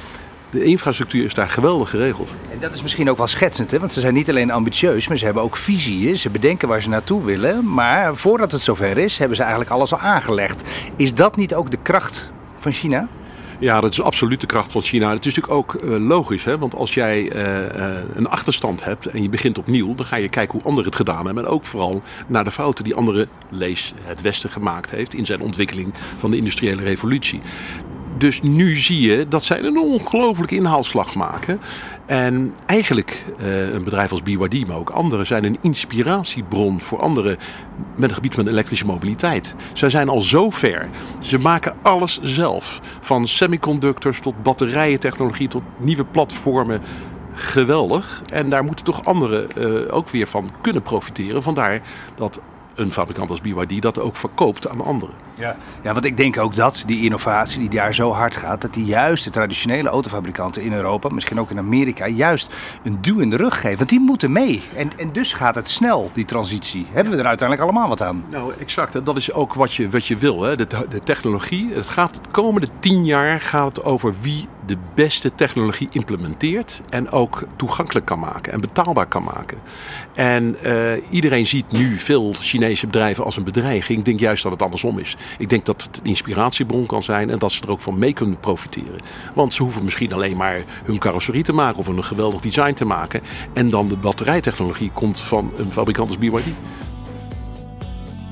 De 0.51 0.65
infrastructuur 0.65 1.25
is 1.25 1.35
daar 1.35 1.49
geweldig 1.49 1.91
geregeld. 1.91 2.35
En 2.53 2.59
dat 2.61 2.75
is 2.75 2.83
misschien 2.83 3.11
ook 3.11 3.17
wel 3.17 3.27
schetsend, 3.27 3.71
hè? 3.71 3.79
want 3.79 3.93
ze 3.93 4.01
zijn 4.01 4.15
niet 4.15 4.29
alleen 4.29 4.51
ambitieus, 4.51 5.09
maar 5.09 5.17
ze 5.17 5.25
hebben 5.25 5.43
ook 5.43 5.57
visie. 5.57 6.15
Ze 6.15 6.31
bedenken 6.31 6.69
waar 6.69 6.83
ze 6.83 6.89
naartoe 6.89 7.25
willen. 7.25 7.73
Maar 7.73 8.17
voordat 8.17 8.53
het 8.53 8.61
zover 8.61 8.99
is, 8.99 9.19
hebben 9.19 9.37
ze 9.37 9.43
eigenlijk 9.43 9.73
alles 9.73 9.93
al 9.93 9.99
aangelegd. 9.99 10.69
Is 10.97 11.15
dat 11.15 11.37
niet 11.37 11.55
ook 11.55 11.71
de 11.71 11.79
kracht 11.83 12.31
van 12.59 12.73
China? 12.73 13.09
Ja, 13.61 13.81
dat 13.81 13.91
is 13.93 14.03
absoluut 14.03 14.41
de 14.41 14.47
kracht 14.47 14.73
van 14.73 14.81
China. 14.81 15.11
Het 15.11 15.27
is 15.27 15.35
natuurlijk 15.35 15.75
ook 15.75 15.83
uh, 15.85 16.09
logisch, 16.09 16.45
hè? 16.45 16.59
want 16.59 16.75
als 16.75 16.95
jij 16.95 17.33
uh, 17.33 17.99
een 18.15 18.29
achterstand 18.29 18.85
hebt 18.85 19.07
en 19.07 19.23
je 19.23 19.29
begint 19.29 19.59
opnieuw, 19.59 19.95
dan 19.95 20.07
ga 20.07 20.17
je 20.17 20.29
kijken 20.29 20.53
hoe 20.53 20.63
anderen 20.63 20.85
het 20.85 20.97
gedaan 20.97 21.27
hebben. 21.27 21.45
En 21.45 21.51
ook 21.51 21.65
vooral 21.65 22.03
naar 22.29 22.45
de 22.45 22.51
fouten 22.51 22.85
die 22.85 22.95
andere 22.95 23.29
lees 23.49 23.95
het 24.03 24.21
Westen 24.21 24.51
gemaakt 24.51 24.91
heeft 24.91 25.15
in 25.15 25.27
zijn 25.27 25.41
ontwikkeling 25.41 25.95
van 26.17 26.31
de 26.31 26.37
industriële 26.37 26.83
revolutie. 26.83 27.41
Dus 28.19 28.43
nu 28.43 28.79
zie 28.79 29.01
je 29.01 29.29
dat 29.29 29.45
zij 29.45 29.63
een 29.63 29.79
ongelooflijke 29.79 30.55
inhaalslag 30.55 31.15
maken. 31.15 31.61
En 32.07 32.55
eigenlijk 32.67 33.25
uh, 33.41 33.73
een 33.73 33.85
bedrijf 33.85 34.11
als 34.11 34.23
BYD, 34.23 34.67
maar 34.67 34.77
ook 34.77 34.91
anderen, 34.91 35.27
zijn 35.27 35.45
een 35.45 35.59
inspiratiebron 35.61 36.81
voor 36.81 37.01
anderen 37.01 37.37
met 37.95 38.03
het 38.03 38.13
gebied 38.13 38.35
van 38.35 38.49
elektrische 38.49 38.87
mobiliteit. 38.87 39.55
Zij 39.73 39.91
zijn 39.91 40.09
al 40.09 40.21
zo 40.21 40.51
ver. 40.51 40.89
Ze 41.21 41.39
maken 41.39 41.77
alles 41.83 42.19
zelf. 42.23 42.81
Van 43.01 43.29
semiconductors 43.29 44.21
tot 44.21 44.43
batterijentechnologie 44.43 45.49
tot 45.49 45.63
nieuwe 45.79 46.05
platformen. 46.05 46.81
Geweldig. 47.33 48.23
En 48.33 48.49
daar 48.49 48.65
moeten 48.65 48.85
toch 48.85 49.05
anderen 49.05 49.47
uh, 49.59 49.95
ook 49.95 50.09
weer 50.09 50.27
van 50.27 50.51
kunnen 50.61 50.83
profiteren. 50.83 51.43
Vandaar 51.43 51.83
dat 52.15 52.41
een 52.75 52.93
fabrikant 52.93 53.31
als 53.31 53.41
BYD 53.41 53.83
dat 53.83 53.99
ook 53.99 54.17
verkoopt 54.17 54.69
aan 54.69 54.85
anderen. 54.85 55.15
Ja. 55.41 55.57
ja, 55.83 55.93
want 55.93 56.05
ik 56.05 56.17
denk 56.17 56.39
ook 56.39 56.55
dat 56.55 56.83
die 56.87 57.05
innovatie 57.05 57.59
die 57.59 57.69
daar 57.69 57.95
zo 57.95 58.13
hard 58.13 58.37
gaat, 58.37 58.61
dat 58.61 58.75
die 58.75 58.85
juist 58.85 59.25
de 59.25 59.31
traditionele 59.31 59.89
autofabrikanten 59.89 60.63
in 60.63 60.73
Europa, 60.73 61.09
misschien 61.09 61.41
ook 61.41 61.51
in 61.51 61.59
Amerika, 61.59 62.07
juist 62.07 62.55
een 62.83 62.99
duw 63.01 63.19
in 63.19 63.31
de 63.31 63.37
rug 63.37 63.61
geven. 63.61 63.79
Want 63.79 63.89
die 63.89 64.01
moeten 64.01 64.33
mee. 64.33 64.63
En, 64.75 64.91
en 64.97 65.13
dus 65.13 65.33
gaat 65.33 65.55
het 65.55 65.69
snel, 65.69 66.11
die 66.13 66.25
transitie. 66.25 66.87
Hebben 66.93 67.13
we 67.13 67.19
er 67.19 67.27
uiteindelijk 67.27 67.69
allemaal 67.69 67.89
wat 67.89 68.03
aan? 68.03 68.25
Nou, 68.31 68.53
exact. 68.59 69.05
Dat 69.05 69.17
is 69.17 69.33
ook 69.33 69.55
wat 69.55 69.75
je, 69.75 69.91
wat 69.91 70.07
je 70.07 70.17
wil. 70.17 70.43
Hè. 70.43 70.57
De, 70.57 70.67
de 70.89 71.01
technologie. 71.01 71.73
Het 71.73 71.89
gaat 71.89 72.15
de 72.15 72.31
komende 72.31 72.69
tien 72.81 73.05
jaar 73.05 73.41
gaat 73.41 73.77
het 73.77 73.85
over 73.85 74.15
wie 74.21 74.49
de 74.67 74.77
beste 74.95 75.35
technologie 75.35 75.89
implementeert 75.91 76.81
en 76.91 77.11
ook 77.11 77.43
toegankelijk 77.57 78.07
kan 78.07 78.19
maken 78.19 78.53
en 78.53 78.61
betaalbaar 78.61 79.07
kan 79.07 79.23
maken. 79.23 79.59
En 80.15 80.57
uh, 80.65 80.93
iedereen 81.11 81.47
ziet 81.47 81.73
nu 81.73 81.97
veel 81.97 82.33
Chinese 82.41 82.87
bedrijven 82.87 83.25
als 83.25 83.37
een 83.37 83.45
bedreiging. 83.45 83.99
Ik 83.99 84.05
denk 84.05 84.21
juist 84.21 84.43
dat 84.43 84.53
het 84.53 84.63
andersom 84.63 84.99
is. 84.99 85.17
Ik 85.39 85.49
denk 85.49 85.65
dat 85.65 85.83
het 85.83 85.97
een 85.97 86.05
inspiratiebron 86.05 86.87
kan 86.87 87.03
zijn 87.03 87.31
en 87.31 87.39
dat 87.39 87.53
ze 87.53 87.63
er 87.63 87.71
ook 87.71 87.81
van 87.81 87.99
mee 87.99 88.13
kunnen 88.13 88.41
profiteren. 88.41 89.01
Want 89.35 89.53
ze 89.53 89.63
hoeven 89.63 89.85
misschien 89.85 90.13
alleen 90.13 90.37
maar 90.37 90.65
hun 90.85 90.99
carrosserie 90.99 91.43
te 91.43 91.53
maken 91.53 91.79
of 91.79 91.87
een 91.87 92.05
geweldig 92.05 92.41
design 92.41 92.73
te 92.73 92.85
maken. 92.85 93.21
En 93.53 93.71
dan 93.71 93.89
de 93.89 93.97
batterijtechnologie 93.97 94.91
komt 94.91 95.21
van 95.21 95.53
een 95.57 95.73
fabrikant 95.73 96.09
als 96.09 96.19
BYD. 96.19 96.47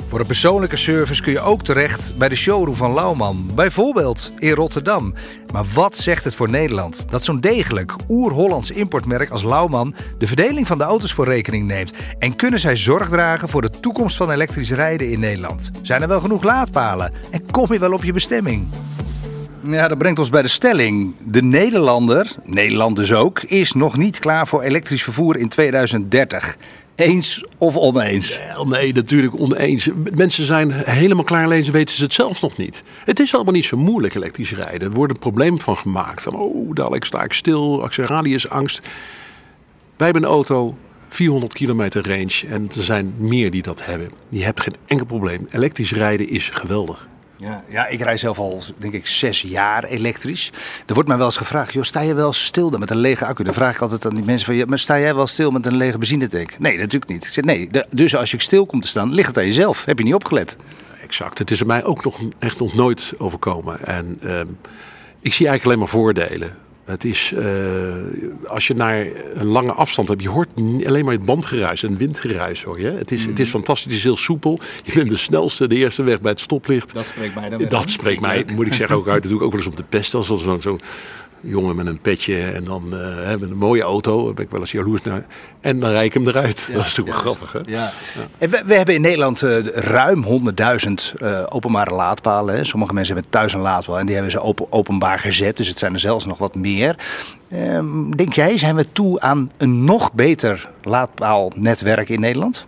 Voor 0.09 0.21
een 0.21 0.27
persoonlijke 0.27 0.77
service 0.77 1.23
kun 1.23 1.33
je 1.33 1.41
ook 1.41 1.63
terecht 1.63 2.17
bij 2.19 2.29
de 2.29 2.35
showroom 2.35 2.75
van 2.75 2.95
Lauwman, 2.95 3.51
bijvoorbeeld 3.55 4.33
in 4.39 4.51
Rotterdam. 4.51 5.15
Maar 5.53 5.65
wat 5.75 5.97
zegt 5.97 6.25
het 6.25 6.35
voor 6.35 6.51
Nederland 6.51 7.05
dat 7.11 7.25
zo'n 7.25 7.41
degelijk 7.41 7.93
oer-Hollands 8.09 8.71
importmerk 8.71 9.31
als 9.31 9.43
Lauwman 9.43 9.95
de 10.19 10.27
verdeling 10.27 10.67
van 10.67 10.79
de 10.79 10.85
auto's 10.85 11.13
voor 11.13 11.25
rekening 11.25 11.67
neemt? 11.67 11.93
En 12.19 12.37
kunnen 12.37 12.61
zij 12.61 12.77
zorg 12.77 13.09
dragen 13.09 13.49
voor 13.49 13.63
de 13.63 13.71
toekomst 13.81 14.17
van 14.17 14.31
elektrisch 14.31 14.71
rijden 14.71 15.11
in 15.11 15.21
Nederland? 15.21 15.71
Zijn 15.83 16.03
er 16.03 16.09
wel 16.09 16.21
genoeg 16.21 16.43
laadpalen? 16.43 17.13
En 17.31 17.51
kom 17.51 17.73
je 17.73 17.79
wel 17.79 17.93
op 17.93 18.05
je 18.05 18.13
bestemming? 18.13 18.67
Ja, 19.63 19.89
dat 19.89 19.99
brengt 19.99 20.19
ons 20.19 20.31
bij 20.31 20.43
de 20.43 20.49
stelling. 20.49 21.15
De 21.25 21.43
Nederlander, 21.43 22.35
Nederland 22.45 22.97
dus 22.97 23.13
ook, 23.13 23.43
is 23.43 23.73
nog 23.73 23.97
niet 23.97 24.19
klaar 24.19 24.47
voor 24.47 24.63
elektrisch 24.63 25.03
vervoer 25.03 25.37
in 25.37 25.49
2030. 25.49 26.57
Eens 26.99 27.45
of 27.59 27.77
oneens? 27.77 28.41
nee, 28.65 28.93
natuurlijk 28.93 29.41
oneens. 29.41 29.89
Mensen 30.15 30.47
zijn 30.47 30.73
helemaal 30.73 31.25
klaar, 31.25 31.63
ze 31.63 31.73
weten 31.73 31.95
ze 31.95 32.03
het 32.03 32.13
zelf 32.13 32.41
nog 32.41 32.57
niet. 32.57 32.83
Het 33.05 33.21
is 33.21 33.35
allemaal 33.35 33.53
niet 33.53 33.65
zo 33.65 33.77
moeilijk 33.77 34.15
elektrisch 34.15 34.53
rijden. 34.53 34.89
Er 34.89 34.95
wordt 34.95 35.13
een 35.13 35.19
probleem 35.19 35.61
van 35.61 35.77
gemaakt. 35.77 36.23
Van, 36.23 36.35
oh, 36.35 36.75
dadelijk 36.75 37.05
sta 37.05 37.23
ik 37.23 37.33
stil, 37.33 37.83
acceleratiusangst. 37.83 38.81
Wij 39.97 40.07
hebben 40.07 40.23
een 40.23 40.29
auto, 40.29 40.77
400 41.09 41.53
kilometer 41.53 42.09
range. 42.09 42.47
En 42.49 42.69
er 42.77 42.83
zijn 42.83 43.15
meer 43.17 43.51
die 43.51 43.63
dat 43.63 43.85
hebben. 43.85 44.11
Je 44.29 44.45
hebt 44.45 44.61
geen 44.61 44.77
enkel 44.87 45.07
probleem. 45.07 45.47
Elektrisch 45.51 45.93
rijden 45.93 46.29
is 46.29 46.51
geweldig. 46.53 47.09
Ja, 47.41 47.65
ja, 47.69 47.87
ik 47.87 48.01
rij 48.01 48.17
zelf 48.17 48.39
al, 48.39 48.63
denk 48.77 48.93
ik, 48.93 49.07
zes 49.07 49.43
jaar 49.43 49.85
elektrisch. 49.85 50.53
Er 50.87 50.95
wordt 50.95 51.09
mij 51.09 51.17
wel 51.19 51.27
eens 51.27 51.37
gevraagd, 51.37 51.73
joh, 51.73 51.83
sta 51.83 52.01
je 52.01 52.15
wel 52.15 52.33
stil 52.33 52.71
met 52.71 52.91
een 52.91 52.97
lege 52.97 53.25
accu? 53.25 53.45
Dan 53.45 53.55
vraag 53.55 53.75
ik 53.75 53.81
altijd 53.81 54.07
aan 54.07 54.15
die 54.15 54.25
mensen 54.25 54.59
van, 54.59 54.69
maar 54.69 54.79
sta 54.79 54.99
jij 54.99 55.15
wel 55.15 55.27
stil 55.27 55.51
met 55.51 55.67
een 55.67 55.77
lege 55.77 55.99
benzinetank? 55.99 56.59
Nee, 56.59 56.77
natuurlijk 56.77 57.11
niet. 57.11 57.25
Ik 57.25 57.33
zeg, 57.33 57.45
nee, 57.45 57.69
dus 57.91 58.17
als 58.17 58.31
je 58.31 58.41
stil 58.41 58.67
komt 58.67 58.83
te 58.83 58.89
staan, 58.89 59.15
ligt 59.15 59.29
het 59.29 59.39
aan 59.39 59.45
jezelf. 59.45 59.85
Heb 59.85 59.99
je 59.99 60.05
niet 60.05 60.15
opgelet? 60.15 60.57
Exact. 61.03 61.39
Het 61.39 61.51
is 61.51 61.61
er 61.61 61.67
mij 61.67 61.85
ook 61.85 62.05
nog 62.05 62.21
echt 62.39 62.61
nog 62.61 62.75
nooit 62.75 63.13
overkomen. 63.19 63.87
En 63.87 64.19
uh, 64.23 64.41
ik 65.21 65.33
zie 65.33 65.47
eigenlijk 65.47 65.65
alleen 65.65 65.79
maar 65.79 65.89
voordelen. 65.89 66.57
Het 66.89 67.05
is, 67.05 67.33
uh, 67.35 67.95
als 68.47 68.67
je 68.67 68.75
naar 68.75 69.07
een 69.35 69.47
lange 69.47 69.73
afstand 69.73 70.09
hebt, 70.09 70.23
je 70.23 70.29
hoort 70.29 70.49
alleen 70.87 71.05
maar 71.05 71.15
het 71.15 71.25
bandgeruis 71.25 71.83
en 71.83 71.97
windgeruis 71.97 72.63
hoor 72.63 72.81
je. 72.81 72.91
Het 72.91 73.11
is, 73.11 73.23
mm. 73.23 73.29
het 73.29 73.39
is 73.39 73.47
mm. 73.47 73.53
fantastisch, 73.53 73.85
het 73.85 73.95
is 73.95 74.03
heel 74.03 74.17
soepel. 74.17 74.61
Je 74.85 74.93
bent 74.93 75.09
de 75.09 75.17
snelste, 75.17 75.67
de 75.67 75.75
eerste 75.75 76.03
weg 76.03 76.21
bij 76.21 76.31
het 76.31 76.41
stoplicht. 76.41 76.95
Dat 76.95 77.05
spreekt 77.05 77.35
mij 77.35 77.49
dan 77.49 77.65
Dat 77.69 77.91
spreekt 77.91 78.21
mij, 78.21 78.45
moet 78.55 78.67
ik 78.67 78.75
zeggen, 78.75 78.97
ook 78.97 79.09
uit. 79.09 79.23
Dat 79.23 79.31
doe 79.31 79.41
ik 79.41 79.47
ook 79.47 79.53
wel 79.53 79.61
eens 79.61 79.71
op 79.71 79.77
de 79.77 79.85
pest. 79.89 80.15
Als 80.15 80.27
zo'n 80.27 80.63
zo 80.63 80.79
jongen 81.41 81.77
met 81.77 81.87
een 81.87 82.01
petje 82.01 82.43
en 82.43 82.65
dan 82.65 82.85
uh, 82.93 83.01
hebben 83.25 83.51
een 83.51 83.57
mooie 83.57 83.83
auto. 83.83 84.25
Daar 84.25 84.35
ben 84.35 84.45
ik 84.45 84.51
wel 84.51 84.61
eens 84.61 84.73
jaloers 84.73 85.03
naar. 85.03 85.27
En 85.61 85.81
dan 85.81 85.91
rij 85.91 86.05
ik 86.05 86.15
hem 86.15 86.29
eruit. 86.29 86.67
dat 86.73 86.85
is 86.85 86.97
natuurlijk 86.97 87.17
grappig. 87.17 87.53
Hè? 87.53 87.61
Ja. 87.67 87.91
En 88.39 88.51
we, 88.51 88.63
we, 88.67 88.75
hebben 88.75 88.95
in 88.95 89.01
Nederland 89.01 89.43
uh, 89.43 89.65
ruim 89.65 90.25
100.000 90.25 90.31
uh, 91.23 91.43
openbare 91.49 91.95
laadpalen. 91.95 92.55
Hè. 92.55 92.65
Sommige 92.65 92.95
mensen 92.95 93.15
hebben 93.15 93.33
thuis 93.33 93.53
een 93.53 93.61
laadpaal 93.61 93.99
en 93.99 94.07
die 94.07 94.15
hebben 94.15 94.33
ze 94.33 94.41
open, 94.41 94.73
openbaar 94.73 95.19
gezet. 95.19 95.57
Dus 95.57 95.69
het 95.69 95.79
zijn 95.79 95.93
er 95.93 96.01
zelfs 96.01 96.27
nog 96.27 96.39
wat 96.39 96.55
meer. 96.55 96.97
Ehm, 97.51 98.11
denk 98.11 98.33
jij, 98.33 98.59
zijn 98.59 98.77
we 98.77 98.93
toe 98.93 99.21
aan 99.21 99.51
een 99.57 99.85
nog 99.85 100.13
beter 100.13 100.71
laadpaalnetwerk 100.83 102.09
in 102.09 102.21
Nederland? 102.21 102.67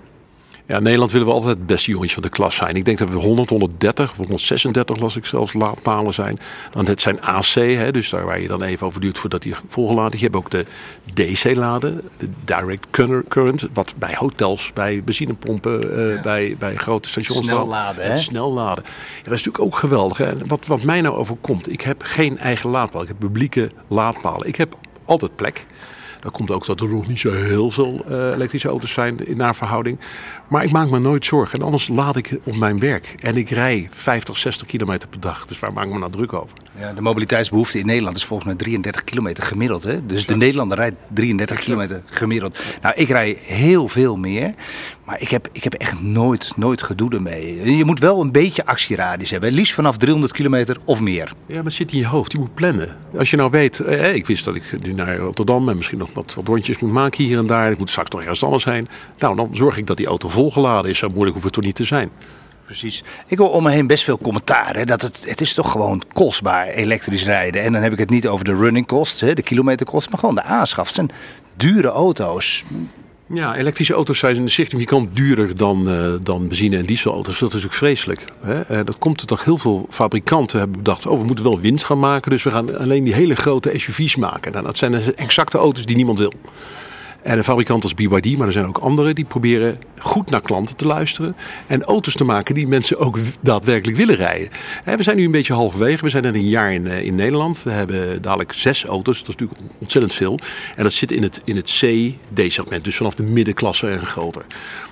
Ja, 0.71 0.77
in 0.77 0.83
Nederland 0.83 1.13
willen 1.13 1.27
we 1.27 1.33
altijd 1.33 1.57
het 1.57 1.67
beste 1.67 1.91
jongetje 1.91 2.15
van 2.15 2.23
de 2.23 2.29
klas 2.29 2.57
zijn. 2.57 2.77
Ik 2.77 2.85
denk 2.85 2.99
dat 2.99 3.09
we 3.09 3.17
100, 3.17 3.49
130 3.49 4.11
of 4.11 4.17
136 4.17 4.99
las 4.99 5.17
ik 5.17 5.27
zelfs 5.27 5.53
laadpalen 5.53 6.15
zijn. 6.15 6.39
Dan 6.71 6.87
het 6.87 7.01
zijn 7.01 7.23
AC, 7.23 7.55
hè, 7.55 7.93
dus 7.93 8.11
daar 8.11 8.25
waar 8.25 8.41
je 8.41 8.49
dan 8.49 8.63
even 8.63 8.87
over 8.87 9.01
duurt 9.01 9.19
voordat 9.19 9.43
die 9.43 9.55
volgeladen 9.67 10.13
is. 10.13 10.19
Je 10.19 10.25
hebt 10.25 10.37
ook 10.37 10.51
de 10.51 10.67
DC-laden, 11.15 12.01
de 12.17 12.29
direct 12.45 12.87
current, 13.29 13.67
wat 13.73 13.95
bij 13.99 14.15
hotels, 14.17 14.71
bij 14.75 15.03
benzinepompen, 15.05 15.99
uh, 15.99 16.23
bij, 16.23 16.57
bij 16.59 16.77
grote 16.77 17.09
stations 17.09 17.47
snel 17.47 17.67
laden, 17.67 18.05
hè? 18.05 18.17
Snel 18.17 18.53
laden. 18.53 18.85
Ja, 18.87 19.23
dat 19.25 19.33
is 19.33 19.45
natuurlijk 19.45 19.65
ook 19.65 19.77
geweldig. 19.77 20.19
Hè. 20.19 20.33
Wat, 20.47 20.67
wat 20.67 20.83
mij 20.83 21.01
nou 21.01 21.17
overkomt, 21.17 21.73
ik 21.73 21.81
heb 21.81 22.03
geen 22.03 22.39
eigen 22.39 22.71
laadpaal. 22.71 23.03
Ik 23.03 23.09
heb 23.09 23.19
publieke 23.19 23.71
laadpalen. 23.89 24.47
Ik 24.47 24.57
heb 24.57 24.77
altijd 25.05 25.37
plek. 25.37 25.67
Dat 26.21 26.33
komt 26.33 26.51
ook 26.51 26.67
dat 26.67 26.81
er 26.81 26.91
nog 26.91 27.07
niet 27.07 27.21
zo 27.21 27.33
heel 27.33 27.71
veel 27.71 28.05
uh, 28.09 28.31
elektrische 28.31 28.69
auto's 28.69 28.93
zijn 28.93 29.27
in 29.27 29.37
naar 29.37 29.55
verhouding. 29.55 29.99
Maar 30.49 30.65
ik 30.65 30.71
maak 30.71 30.91
me 30.91 30.99
nooit 30.99 31.25
zorgen. 31.25 31.59
En 31.59 31.65
anders 31.65 31.89
laat 31.89 32.17
ik 32.17 32.39
op 32.45 32.57
mijn 32.57 32.79
werk. 32.79 33.15
En 33.21 33.37
ik 33.37 33.51
rij 33.51 33.89
50, 33.91 34.37
60 34.37 34.67
kilometer 34.67 35.09
per 35.09 35.21
dag. 35.21 35.47
Dus 35.47 35.59
waar 35.59 35.73
maak 35.73 35.85
ik 35.85 35.93
me 35.93 35.99
nou 35.99 36.13
druk 36.13 36.33
over? 36.33 36.57
Ja, 36.79 36.93
de 36.93 37.01
mobiliteitsbehoefte 37.01 37.79
in 37.79 37.87
Nederland 37.87 38.17
is 38.17 38.25
volgens 38.25 38.49
mij 38.49 38.57
33 38.57 39.05
kilometer 39.05 39.45
gemiddeld. 39.45 39.83
Hè? 39.83 40.07
Dus 40.07 40.27
de 40.27 40.37
Nederlander 40.37 40.79
rijdt 40.79 40.97
33 41.09 41.61
kilometer 41.61 42.03
gemiddeld. 42.05 42.59
Nou, 42.83 42.95
ik 42.95 43.09
rij 43.09 43.39
heel 43.43 43.89
veel 43.89 44.17
meer. 44.17 44.55
Maar 45.11 45.21
ik 45.21 45.31
heb, 45.31 45.49
ik 45.53 45.65
heb 45.65 45.75
echt 45.75 46.01
nooit, 46.01 46.53
nooit 46.57 46.83
gedoe 46.83 47.11
ermee. 47.11 47.77
Je 47.77 47.85
moet 47.85 47.99
wel 47.99 48.21
een 48.21 48.33
beetje 48.33 48.67
actieradius 48.67 49.31
hebben. 49.31 49.53
Liefst 49.53 49.73
vanaf 49.73 49.97
300 49.97 50.33
kilometer 50.33 50.77
of 50.85 51.01
meer. 51.01 51.33
Ja, 51.47 51.55
maar 51.55 51.65
het 51.65 51.73
zit 51.73 51.93
in 51.93 51.99
je 51.99 52.07
hoofd. 52.07 52.33
Je 52.33 52.39
moet 52.39 52.55
plannen. 52.55 52.97
Als 53.19 53.31
je 53.31 53.37
nou 53.37 53.51
weet, 53.51 53.81
eh, 53.81 54.15
ik 54.15 54.27
wist 54.27 54.45
dat 54.45 54.55
ik 54.55 54.63
nu 54.83 54.93
naar 54.93 55.17
Rotterdam 55.17 55.69
en 55.69 55.77
misschien 55.77 55.99
nog 55.99 56.11
wat, 56.15 56.35
wat 56.35 56.49
rondjes 56.49 56.79
moet 56.79 56.93
maken 56.93 57.25
hier 57.25 57.39
en 57.39 57.47
daar. 57.47 57.71
Ik 57.71 57.79
moet 57.79 57.91
straks 57.91 58.11
nog 58.11 58.21
ergens 58.21 58.45
anders 58.45 58.63
zijn. 58.63 58.89
Nou, 59.19 59.37
dan 59.37 59.49
zorg 59.53 59.77
ik 59.77 59.87
dat 59.87 59.97
die 59.97 60.07
auto 60.07 60.29
volgeladen 60.29 60.91
is. 60.91 60.99
Zo 60.99 61.09
moeilijk 61.09 61.33
hoeft 61.33 61.45
het 61.45 61.55
toch 61.55 61.65
niet 61.65 61.75
te 61.75 61.85
zijn. 61.85 62.11
precies. 62.65 63.05
Ik 63.27 63.39
hoor 63.39 63.53
om 63.53 63.63
me 63.63 63.71
heen 63.71 63.87
best 63.87 64.05
veel 64.05 64.19
commentaar. 64.19 64.77
Hè, 64.77 64.85
dat 64.85 65.03
het, 65.03 65.23
het 65.25 65.41
is 65.41 65.55
toch 65.55 65.71
gewoon 65.71 66.03
kostbaar 66.13 66.67
elektrisch 66.67 67.25
rijden. 67.25 67.63
En 67.63 67.73
dan 67.73 67.83
heb 67.83 67.93
ik 67.93 67.99
het 67.99 68.11
niet 68.11 68.27
over 68.27 68.45
de 68.45 68.55
running 68.55 68.87
costs, 68.87 69.21
hè, 69.21 69.35
de 69.35 69.43
kilometerkosten, 69.43 70.11
maar 70.11 70.21
gewoon 70.21 70.35
de 70.35 70.43
aanschaf. 70.43 70.87
Het 70.87 70.95
zijn 70.95 71.11
dure 71.57 71.89
auto's. 71.89 72.65
Ja, 73.35 73.57
elektrische 73.57 73.95
auto's 73.95 74.19
zijn 74.19 74.49
significant 74.51 75.17
duurder 75.17 75.57
dan, 75.57 75.89
uh, 75.89 76.13
dan 76.23 76.49
benzine- 76.49 76.77
en 76.77 76.87
dieselauto's. 76.87 77.25
Dat 77.25 77.35
is 77.35 77.41
natuurlijk 77.41 77.75
vreselijk. 77.75 78.25
Hè? 78.41 78.79
Uh, 78.79 78.85
dat 78.85 78.99
komt 78.99 79.21
er 79.21 79.27
toch 79.27 79.45
heel 79.45 79.59
veel 79.59 79.87
fabrikanten 79.91 80.59
hebben 80.59 80.77
bedacht. 80.77 81.07
Oh, 81.07 81.21
we 81.21 81.27
moeten 81.27 81.45
wel 81.45 81.61
winst 81.61 81.85
gaan 81.85 81.99
maken. 81.99 82.31
Dus 82.31 82.43
we 82.43 82.51
gaan 82.51 82.79
alleen 82.79 83.05
die 83.05 83.15
hele 83.15 83.37
grote 83.37 83.73
SUV's 83.77 84.17
maken. 84.17 84.53
Nou, 84.53 84.65
dat 84.65 84.77
zijn 84.77 85.15
exacte 85.17 85.59
auto's 85.59 85.85
die 85.85 85.97
niemand 85.97 86.19
wil. 86.19 86.33
En 87.23 87.39
een 87.39 87.45
fabrikant 87.45 87.83
als 87.83 87.95
BYD, 87.95 88.37
maar 88.37 88.47
er 88.47 88.53
zijn 88.53 88.67
ook 88.67 88.79
anderen, 88.79 89.15
die 89.15 89.25
proberen 89.25 89.79
goed 89.99 90.31
naar 90.31 90.41
klanten 90.41 90.77
te 90.77 90.87
luisteren. 90.87 91.37
En 91.67 91.83
auto's 91.83 92.15
te 92.15 92.25
maken 92.25 92.55
die 92.55 92.67
mensen 92.67 92.99
ook 92.99 93.19
daadwerkelijk 93.41 93.99
willen 93.99 94.15
rijden. 94.15 94.49
We 94.85 95.03
zijn 95.03 95.17
nu 95.17 95.25
een 95.25 95.31
beetje 95.31 95.53
halverwege. 95.53 96.05
We 96.05 96.11
zijn 96.11 96.23
net 96.23 96.35
een 96.35 96.49
jaar 96.49 96.73
in, 96.73 96.87
eh, 96.87 97.05
in 97.05 97.15
Nederland. 97.15 97.63
We 97.63 97.71
hebben 97.71 98.23
dadelijk 98.23 98.53
zes 98.53 98.85
auto's. 98.85 99.19
Dat 99.19 99.29
is 99.29 99.35
natuurlijk 99.35 99.61
ontzettend 99.79 100.15
veel. 100.15 100.39
En 100.77 100.83
dat 100.83 100.93
zit 100.93 101.13
in 101.13 101.23
het, 101.23 101.41
in 101.45 101.57
het 101.57 101.67
C-D-segment. 101.67 102.85
Dus 102.85 102.97
vanaf 102.97 103.15
de 103.15 103.23
middenklasse 103.23 103.89
en 103.89 104.07
groter. 104.07 104.45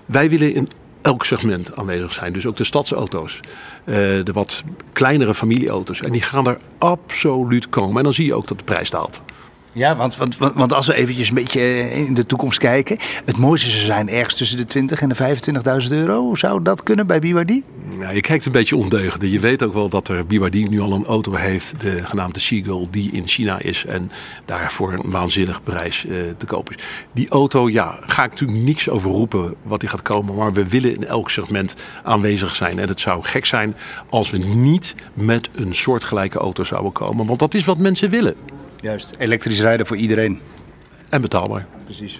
Wij 0.06 0.30
willen 0.30 0.54
in 0.54 0.68
elk 1.02 1.24
segment 1.24 1.76
aanwezig 1.76 2.12
zijn. 2.12 2.32
Dus 2.32 2.46
ook 2.46 2.56
de 2.56 2.64
stadsauto's. 2.64 3.40
Uh, 3.84 3.94
de 3.94 4.32
wat 4.32 4.62
kleinere 4.92 5.34
familieauto's. 5.34 6.00
En 6.00 6.12
die 6.12 6.22
gaan 6.22 6.46
er 6.46 6.58
absoluut 6.78 7.68
komen. 7.68 7.96
En 7.96 8.02
dan 8.02 8.14
zie 8.14 8.26
je 8.26 8.34
ook 8.34 8.46
dat 8.46 8.58
de 8.58 8.64
prijs 8.64 8.90
daalt. 8.90 9.20
Ja, 9.78 9.96
want, 9.96 10.16
want, 10.16 10.36
want 10.36 10.72
als 10.72 10.86
we 10.86 10.94
eventjes 10.94 11.28
een 11.28 11.34
beetje 11.34 11.60
eh, 11.60 12.06
in 12.06 12.14
de 12.14 12.26
toekomst 12.26 12.58
kijken. 12.58 12.96
Het 13.24 13.36
mooiste 13.36 13.68
zou 13.68 13.84
zijn 13.84 14.08
ergens 14.08 14.34
tussen 14.34 14.56
de 14.56 14.64
20 14.64 15.00
en 15.00 15.08
de 15.08 15.16
25.000 15.84 15.90
euro. 15.90 16.34
Zou 16.34 16.62
dat 16.62 16.82
kunnen 16.82 17.06
bij 17.06 17.18
BYD? 17.18 17.60
Ja, 18.00 18.10
je 18.10 18.20
kijkt 18.20 18.46
een 18.46 18.52
beetje 18.52 18.76
ondeugend. 18.76 19.22
Je 19.22 19.40
weet 19.40 19.62
ook 19.62 19.72
wel 19.72 19.88
dat 19.88 20.08
er 20.08 20.26
BYD 20.26 20.70
nu 20.70 20.80
al 20.80 20.92
een 20.92 21.04
auto 21.04 21.34
heeft, 21.34 21.80
de 21.80 22.04
genaamde 22.04 22.38
Seagull, 22.38 22.86
die 22.90 23.10
in 23.12 23.26
China 23.26 23.58
is 23.58 23.84
en 23.84 24.10
daar 24.44 24.72
voor 24.72 24.92
een 24.92 25.10
waanzinnige 25.10 25.60
prijs 25.60 26.04
uh, 26.04 26.22
te 26.36 26.46
koop 26.46 26.70
is. 26.70 26.76
Die 27.12 27.28
auto, 27.28 27.68
ja, 27.68 27.98
ga 28.00 28.24
ik 28.24 28.30
natuurlijk 28.30 28.58
niks 28.58 28.88
over 28.88 29.10
roepen 29.10 29.54
wat 29.62 29.80
die 29.80 29.88
gaat 29.88 30.02
komen, 30.02 30.34
maar 30.34 30.52
we 30.52 30.68
willen 30.68 30.94
in 30.94 31.04
elk 31.04 31.30
segment 31.30 31.74
aanwezig 32.04 32.54
zijn. 32.54 32.78
En 32.78 32.88
het 32.88 33.00
zou 33.00 33.24
gek 33.24 33.46
zijn 33.46 33.76
als 34.10 34.30
we 34.30 34.38
niet 34.38 34.94
met 35.14 35.48
een 35.54 35.74
soortgelijke 35.74 36.38
auto 36.38 36.64
zouden 36.64 36.92
komen, 36.92 37.26
want 37.26 37.38
dat 37.38 37.54
is 37.54 37.64
wat 37.64 37.78
mensen 37.78 38.10
willen. 38.10 38.57
Juist, 38.80 39.10
elektrisch 39.18 39.60
rijden 39.60 39.86
voor 39.86 39.96
iedereen. 39.96 40.40
En 41.08 41.20
betaalbaar. 41.20 41.66
Precies. 41.84 42.16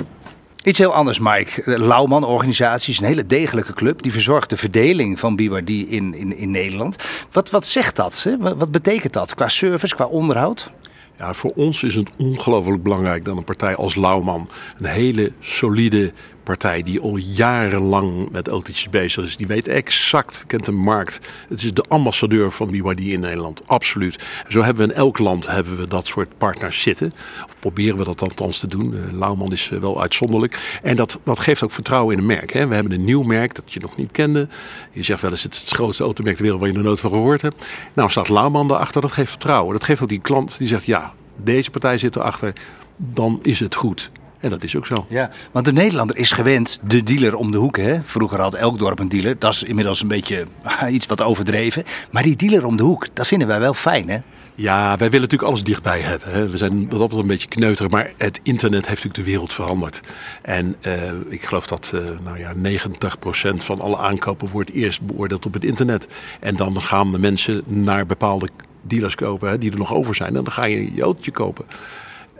Iets 0.64 0.78
heel 0.78 0.94
anders, 0.94 1.18
Mike. 1.18 1.62
De 1.64 1.78
Lauwman 1.78 2.24
organisatie 2.24 2.92
is 2.92 3.00
een 3.00 3.06
hele 3.06 3.26
degelijke 3.26 3.72
club. 3.72 4.02
Die 4.02 4.12
verzorgt 4.12 4.50
de 4.50 4.56
verdeling 4.56 5.18
van 5.18 5.36
BYD 5.36 5.68
in, 5.68 6.14
in, 6.14 6.36
in 6.36 6.50
Nederland. 6.50 6.96
Wat, 7.30 7.50
wat 7.50 7.66
zegt 7.66 7.96
dat? 7.96 8.22
Hè? 8.22 8.36
Wat, 8.38 8.56
wat 8.56 8.70
betekent 8.70 9.12
dat 9.12 9.34
qua 9.34 9.48
service, 9.48 9.94
qua 9.94 10.04
onderhoud? 10.04 10.70
Ja, 11.18 11.34
voor 11.34 11.52
ons 11.54 11.82
is 11.82 11.94
het 11.94 12.08
ongelooflijk 12.16 12.82
belangrijk 12.82 13.24
dat 13.24 13.36
een 13.36 13.44
partij 13.44 13.76
als 13.76 13.94
Lauwman 13.94 14.48
een 14.78 14.86
hele 14.86 15.32
solide 15.40 16.12
partij 16.48 16.82
die 16.82 17.00
al 17.00 17.16
jarenlang 17.16 18.30
met 18.30 18.48
autootjes 18.48 18.88
bezig 18.88 19.24
is. 19.24 19.36
Die 19.36 19.46
weet 19.46 19.68
exact, 19.68 20.44
kent 20.46 20.64
de 20.64 20.72
markt. 20.72 21.20
Het 21.48 21.62
is 21.62 21.74
de 21.74 21.84
ambassadeur 21.88 22.50
van 22.50 22.70
BYD 22.70 23.00
in 23.00 23.20
Nederland, 23.20 23.62
absoluut. 23.66 24.26
zo 24.48 24.62
hebben 24.62 24.86
we 24.86 24.92
in 24.92 24.98
elk 24.98 25.18
land 25.18 25.46
hebben 25.46 25.78
we 25.78 25.88
dat 25.88 26.06
soort 26.06 26.38
partners 26.38 26.82
zitten. 26.82 27.12
Of 27.46 27.58
proberen 27.58 27.98
we 27.98 28.04
dat 28.04 28.22
althans 28.22 28.58
te 28.58 28.66
doen. 28.66 28.92
Uh, 28.92 29.12
Lauwman 29.12 29.52
is 29.52 29.70
uh, 29.72 29.78
wel 29.78 30.00
uitzonderlijk. 30.00 30.80
En 30.82 30.96
dat, 30.96 31.18
dat 31.24 31.38
geeft 31.38 31.62
ook 31.62 31.70
vertrouwen 31.70 32.12
in 32.14 32.20
een 32.20 32.26
merk. 32.26 32.52
Hè. 32.52 32.66
We 32.66 32.74
hebben 32.74 32.92
een 32.92 33.04
nieuw 33.04 33.22
merk 33.22 33.54
dat 33.54 33.72
je 33.72 33.80
nog 33.80 33.96
niet 33.96 34.10
kende. 34.10 34.48
Je 34.92 35.02
zegt 35.02 35.20
wel 35.20 35.30
eens 35.30 35.42
het, 35.42 35.60
het 35.60 35.70
grootste 35.70 36.02
automerk 36.02 36.34
ter 36.34 36.44
wereld 36.44 36.60
waar 36.60 36.70
je 36.70 36.76
nog 36.76 36.86
nooit 36.86 37.00
van 37.00 37.10
gehoord 37.10 37.42
hebt. 37.42 37.68
Nou 37.92 38.10
staat 38.10 38.28
Lauwman 38.28 38.68
daarachter, 38.68 39.00
dat 39.00 39.12
geeft 39.12 39.30
vertrouwen. 39.30 39.72
Dat 39.72 39.84
geeft 39.84 40.02
ook 40.02 40.08
die 40.08 40.20
klant 40.20 40.58
die 40.58 40.68
zegt 40.68 40.86
ja, 40.86 41.14
deze 41.36 41.70
partij 41.70 41.98
zit 41.98 42.16
erachter, 42.16 42.52
dan 42.96 43.38
is 43.42 43.60
het 43.60 43.74
goed. 43.74 44.10
En 44.40 44.50
dat 44.50 44.62
is 44.62 44.76
ook 44.76 44.86
zo. 44.86 45.06
Ja, 45.08 45.30
want 45.52 45.64
de 45.64 45.72
Nederlander 45.72 46.16
is 46.16 46.30
gewend 46.30 46.80
de 46.82 47.02
dealer 47.02 47.34
om 47.34 47.50
de 47.50 47.58
hoek. 47.58 47.76
Hè? 47.76 48.02
Vroeger 48.02 48.40
had 48.40 48.54
elk 48.54 48.78
dorp 48.78 48.98
een 48.98 49.08
dealer. 49.08 49.38
Dat 49.38 49.52
is 49.52 49.62
inmiddels 49.62 50.02
een 50.02 50.08
beetje 50.08 50.46
iets 50.90 51.06
wat 51.06 51.22
overdreven. 51.22 51.84
Maar 52.10 52.22
die 52.22 52.36
dealer 52.36 52.66
om 52.66 52.76
de 52.76 52.82
hoek, 52.82 53.06
dat 53.12 53.26
vinden 53.26 53.48
wij 53.48 53.60
wel 53.60 53.74
fijn, 53.74 54.08
hè? 54.08 54.18
Ja, 54.54 54.88
wij 54.88 55.10
willen 55.10 55.20
natuurlijk 55.20 55.50
alles 55.50 55.64
dichtbij 55.64 56.00
hebben. 56.00 56.32
Hè. 56.32 56.48
We 56.48 56.56
zijn 56.56 56.88
wat 56.88 57.00
altijd 57.00 57.20
een 57.20 57.26
beetje 57.26 57.48
kneuterig, 57.48 57.90
maar 57.90 58.12
het 58.16 58.40
internet 58.42 58.86
heeft 58.86 59.04
natuurlijk 59.04 59.24
de 59.24 59.30
wereld 59.30 59.52
veranderd. 59.52 60.00
En 60.42 60.76
uh, 60.82 61.10
ik 61.28 61.42
geloof 61.42 61.66
dat 61.66 61.92
uh, 61.94 62.00
nou 62.24 62.38
ja, 62.38 62.52
90% 62.54 63.56
van 63.56 63.80
alle 63.80 63.98
aankopen 63.98 64.48
wordt 64.48 64.70
eerst 64.70 65.02
beoordeeld 65.02 65.46
op 65.46 65.54
het 65.54 65.64
internet. 65.64 66.06
En 66.40 66.56
dan 66.56 66.82
gaan 66.82 67.12
de 67.12 67.18
mensen 67.18 67.62
naar 67.66 68.06
bepaalde 68.06 68.48
dealers 68.82 69.14
kopen 69.14 69.48
hè, 69.48 69.58
die 69.58 69.70
er 69.70 69.78
nog 69.78 69.94
over 69.94 70.14
zijn. 70.14 70.36
En 70.36 70.44
dan 70.44 70.52
ga 70.52 70.64
je 70.64 70.94
je 70.94 71.02
autootje 71.02 71.30
kopen. 71.30 71.64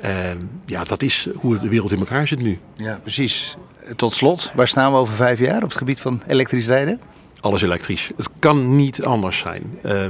Uh, 0.05 0.31
ja, 0.67 0.85
dat 0.85 1.03
is 1.03 1.29
hoe 1.35 1.59
de 1.59 1.69
wereld 1.69 1.93
in 1.93 1.99
elkaar 1.99 2.27
zit 2.27 2.39
nu. 2.39 2.59
Ja, 2.77 2.99
precies. 3.03 3.57
Tot 3.97 4.13
slot, 4.13 4.53
waar 4.55 4.69
staan 4.69 4.93
we 4.93 4.99
over 4.99 5.15
vijf 5.15 5.39
jaar 5.39 5.63
op 5.63 5.69
het 5.69 5.79
gebied 5.79 6.01
van 6.01 6.23
elektrisch 6.27 6.67
rijden? 6.67 7.01
Alles 7.41 7.63
elektrisch. 7.63 8.11
Het 8.17 8.29
kan 8.39 8.77
niet 8.77 9.05
anders 9.05 9.39
zijn. 9.39 9.79
Uh, 9.85 10.07